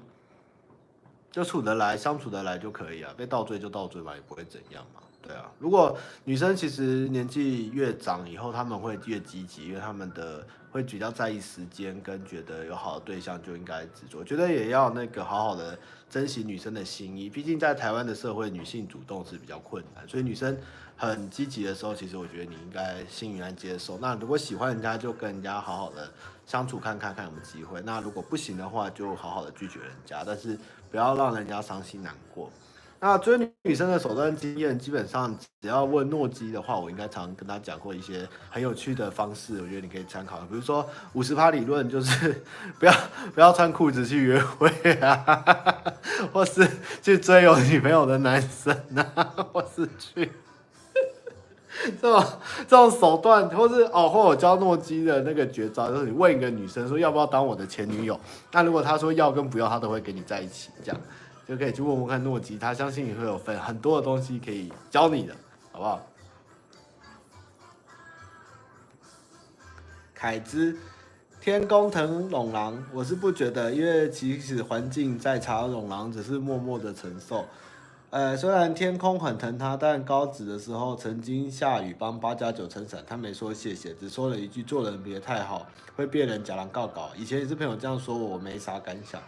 [1.32, 3.14] 就处得来，相处得来就可以啊。
[3.16, 5.01] 被倒追就倒追嘛，也不会怎样嘛。
[5.22, 10.43] 对啊，如果女生其实年纪越长以后，他们会越积极，因为他们的。
[10.74, 14.24] 会比较在意时间，跟觉得有好的对象就应该执着。
[14.24, 15.78] 觉得也要那个好好的
[16.10, 20.58] 珍惜女生的心意，毕竟在台湾的社会，女性主动是比较困难，所以女生
[20.95, 23.97] 很积极的时候，其实我觉得你应该欣然接受。
[23.97, 26.09] 那如果喜欢人家，就跟人家好好的
[26.45, 27.81] 相处看看，看有没有机会。
[27.81, 30.57] 那如果不行的话，就好好的拒绝人家，但是
[30.89, 32.51] 不要让人家伤心难过。
[32.99, 40.39] 那追女生的手段经验，基本上只要问诺基的话，我应该常跟他讲过一些很有趣的方式，我觉得你可以参考。
[40.41, 42.41] 比如说五十趴理论，就是
[42.79, 42.93] 不要
[43.35, 44.69] 不要穿裤子去约会
[45.01, 45.43] 啊，
[46.31, 46.65] 或是
[47.01, 49.03] 去追有女朋友的男生啊，
[49.51, 50.31] 或是去
[52.01, 52.23] 这种
[52.67, 58.19] 这种手段，或是哦，或我教诺基的那个绝招，就是你问一个女生说要不要当我的前女友，
[58.51, 61.01] 那如果她说要跟不要，她都会跟你在一起，这样
[61.47, 65.36] 就可以去问问看诺基，他相信你会有分很多的东西可以教你的，
[65.73, 66.01] 好不好？
[70.13, 70.77] 凯之，
[71.41, 77.43] 天公疼龙狼，我是不觉得，因为即使环境再差，龙狼只是默默的承受。
[78.14, 87.09] 呃，虽然天空很疼他，但高职的时候曾经下雨帮八加九撑伞，他没说谢谢，只说了一句做人别太好，会被人假狼告告。
[87.18, 89.20] 以前也是朋友这样说我，我没啥感想。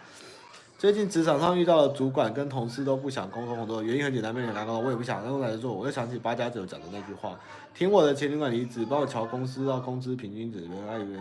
[0.78, 5.74] 最近职场上遇到了主管跟同事都不想沟通很多，原因很简单，没人来沟通，我也不想让来做。
[5.74, 7.40] 我又想起八加九讲的那句话，
[7.74, 11.18] 听我的前主管离职，帮我调公司到工资平均值，原来以为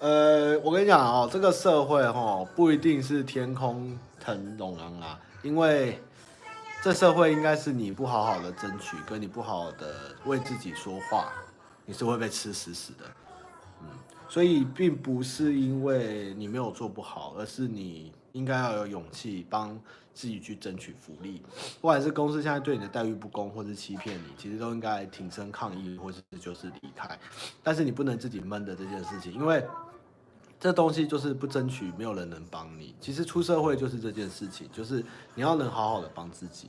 [0.00, 6.00] 呃，我跟你讲哦，这个社会哈不一定是天空疼龙啊，因为
[6.84, 11.32] 这社会应该是你不好好的争取，跟你不好好的为自己说话，
[11.84, 13.04] 你是会被吃死死的。
[13.80, 13.88] 嗯，
[14.28, 19.76] 所以并不是因为你没有做不好，而是你应该要有勇气帮
[20.14, 21.42] 自己去争取福利。
[21.80, 27.18] 不管是公司现在对你的待遇不公，或是欺骗你，其实都应该挺身抗议，或是就是离开。
[27.64, 29.60] 但是你不能自己闷的这件事情，因为。
[30.60, 32.94] 这东西就是不争取，没有人能帮你。
[33.00, 35.04] 其实出社会就是这件事情，就是
[35.34, 36.68] 你要能好好的帮自己，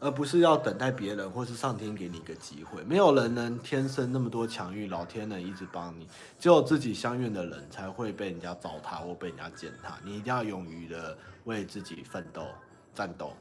[0.00, 2.82] 而不是要等待别人或是上天给你一个机会。
[2.84, 6.08] 没有人能天生那么多强运，老天能一直帮你，
[6.38, 9.98] 只有自己相愿的人才会被人家糟蹋或被人家践踏。
[10.02, 12.46] 你一定要勇于的为自己奋斗、
[12.94, 13.34] 战斗，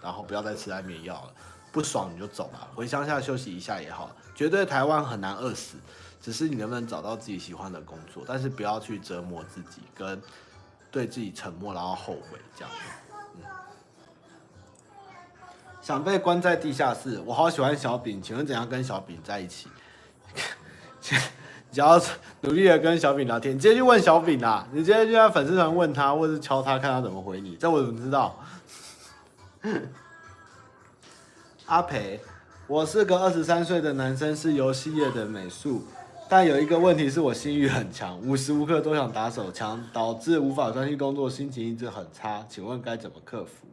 [0.00, 1.32] 然后不要再吃安眠药了。
[1.72, 4.10] 不爽你就走吧，回乡下休息一下也好。
[4.34, 5.76] 绝对台湾很难饿死。
[6.20, 10.20] 只是你能不能找到自己喜欢的工作，但是不要去折磨自己，跟
[10.90, 12.70] 对自己沉默，然后后悔这样。
[15.80, 19.68] 想被关在地下室，我好喜欢小饼，请问怎样跟小饼在一起？
[21.72, 22.00] 只要
[22.42, 27.56] 努力的跟小饼聊天，你直接去问小饼啊，你直接就在粉丝团问他，或者是敲他，看他怎么回你。
[27.56, 28.38] 这我怎么知道？
[31.66, 32.20] 阿培，
[32.66, 35.84] 我是个二十三岁的男生，是游戏业的美术。
[36.30, 42.46] 但有一个问题是我性欲很强，无时无刻都想打手枪，导致无法专心工作，心情一直很差。
[42.48, 43.66] 请问该怎么克服？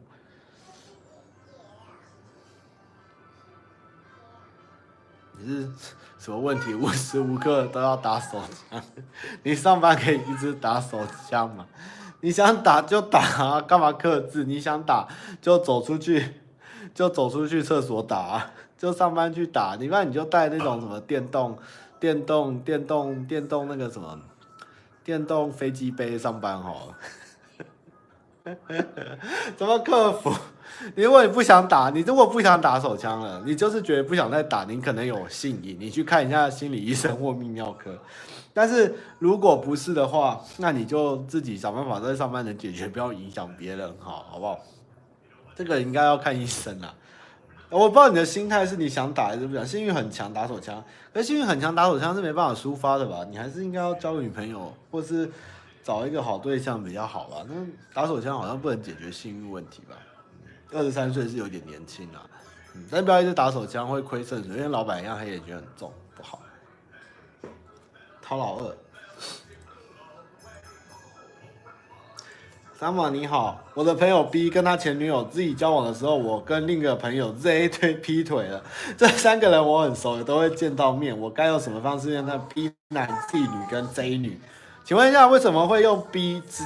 [5.38, 5.70] 你是
[6.18, 6.74] 什么问题？
[6.74, 8.82] 无时无刻都要打手枪？
[9.44, 10.98] 你上班可以一直打手
[11.30, 11.64] 枪吗？
[12.22, 14.42] 你想打就打啊，干嘛克制？
[14.42, 15.06] 你想打
[15.40, 16.34] 就走出去，
[16.92, 19.76] 就走出去厕所打啊，就上班去打。
[19.78, 21.56] 你不然你就带那种什么电动。
[22.00, 24.18] 电动电动电动那个什么，
[25.04, 26.74] 电动飞机杯上班哈，
[29.56, 30.32] 怎么克服？
[30.94, 37.98] 你如果你不想打，你如果不想打手枪了，你就是觉得不想再打，你可能有性瘾，你去看一下心理医生或泌尿科。
[38.54, 44.58] 但是如果不是的话，那你就自己想办法在上班能解决，不要影响别人，好好不好？
[45.56, 46.94] 这个应该要看医生了。
[47.70, 53.26] 我不知道你的心态是你想打还是不想，幸运很强打手枪，可是性欲很强打手枪是没办法抒发的吧？
[53.30, 55.30] 你还是应该要交个女朋友，或是
[55.84, 57.44] 找一个好对象比较好吧？
[57.46, 57.54] 那
[57.92, 59.96] 打手枪好像不能解决性欲问题吧？
[60.72, 62.24] 二十三岁是有点年轻啊，
[62.74, 66.40] 嗯，但不要一直打手枪会亏肾，因为老板一样黑眼圈很重，不好。
[68.22, 68.76] 陶老二。
[72.78, 78.62] 三毛你好，我的朋友 B 跟他前女友自己交往的时候，我跟另一个朋友 Z 推劈腿了。
[78.96, 81.18] 这三个人我很熟，也都会见到面。
[81.18, 84.40] 我该用什么方式让他 B 男 Z 女跟 Z 女？
[84.84, 86.64] 请问一下，为什么会用 B Z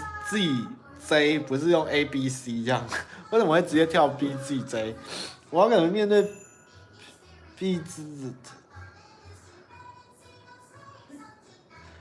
[0.98, 2.86] Z 不是用 A B C 这样？
[3.30, 4.94] 为什么会直接跳 B Z Z？
[5.48, 6.30] 我要怎么面对
[7.58, 8.02] B Z？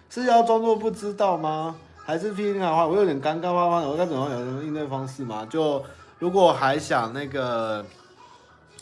[0.09, 1.77] 是要装作不知道吗？
[2.11, 5.47] 还是批评的话，我有点尴尬，妈妈，我该怎么有什么应对方式吗？
[5.49, 5.81] 就
[6.19, 7.85] 如果还想那个，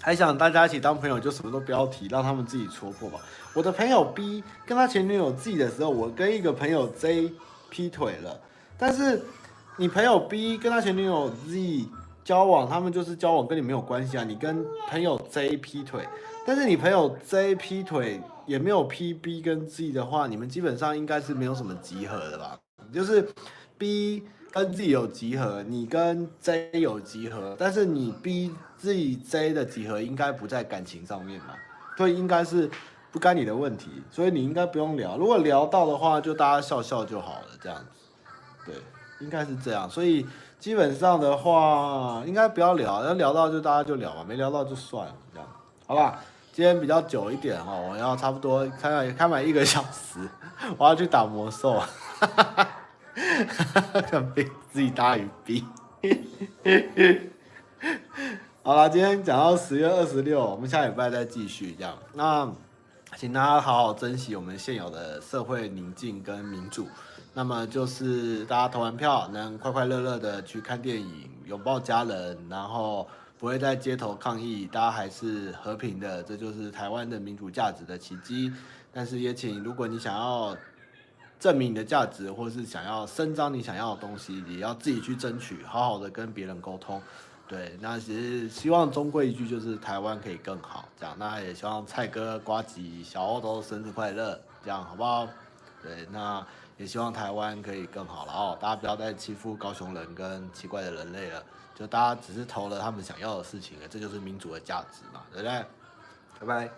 [0.01, 3.19] 还想大家一起当朋友，就什么都不要提，让他们自己戳破吧。
[3.53, 7.31] 我的朋友 B 跟他前女友 Z 的时候，我跟一个朋友 Z
[7.69, 8.35] 劈腿了。
[8.79, 9.23] 但是
[9.77, 11.85] 你朋友 B 跟他前女友 Z
[12.23, 14.23] 交往，他们就是交往，跟你没有关系啊。
[14.23, 16.03] 你跟朋友 Z 劈腿，
[16.47, 22.57] 但是你朋友 Z 劈腿也没有劈 B 跟 Z 的话，你们基本上应该是没有什么集合的吧？
[22.93, 23.27] 就是
[23.77, 31.53] B 跟 Z 有集合，你跟 J 有集合，但是你 B、Z、J 的集合应该不在感情上面嘛？
[31.97, 32.69] 所以应该是
[33.11, 35.17] 不该你的问题，所以你应该不用聊。
[35.17, 37.85] 如果聊到的话，就大家笑笑就好了，这样子。
[38.65, 38.75] 对，
[39.19, 39.89] 应该是这样。
[39.89, 40.25] 所以
[40.59, 45.47] 基本上的话，应该不要聊，要聊到就大家就聊吧，没聊到就算了，这样，
[45.85, 46.19] 好吧？
[46.51, 50.19] 今天比较久一点哈，我要差不多开开满一个小时，
[50.77, 52.69] 我要去打魔兽，哈哈哈
[53.45, 55.63] 哈哈，被自己打语逼。
[58.61, 61.97] 好了，今天讲到十月二十六，我们下礼拜再继续这样。
[62.13, 62.51] 那
[63.15, 66.87] 请大家好好珍惜我们现有的社会宁静跟民主。
[67.33, 78.51] 那么就是大家投完票，能快快乐乐的去看电影，拥抱家人，然后不会在街头抗议，大家还是和平的，这就是台湾的民主价值的奇迹。
[78.91, 80.57] 但是也请，如果你想要
[81.39, 87.01] 证明你的价值，或是想要伸张你想要的东西，也要自己去争取，好好的跟别人沟通。
[87.47, 91.15] 对，那其实希望终归一句就是台湾可以更好，这样。
[91.17, 95.27] 那也希望蔡哥、瓜吉、小欧都生日快乐，这样好不好？
[95.81, 96.45] 对，那
[96.77, 98.57] 也希望台湾可以更好了哦。
[98.59, 105.65] 大家不要再欺负高雄人跟奇怪的人类了，就大家只是投了他们想要的事情，这就是民主的价值嘛，对不对？
[106.41, 106.69] 拜拜。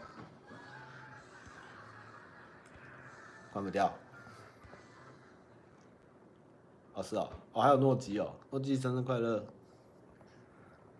[3.51, 3.93] 关不掉。
[6.93, 9.43] 老师哦，哦，还有诺基哦，诺基生日快乐。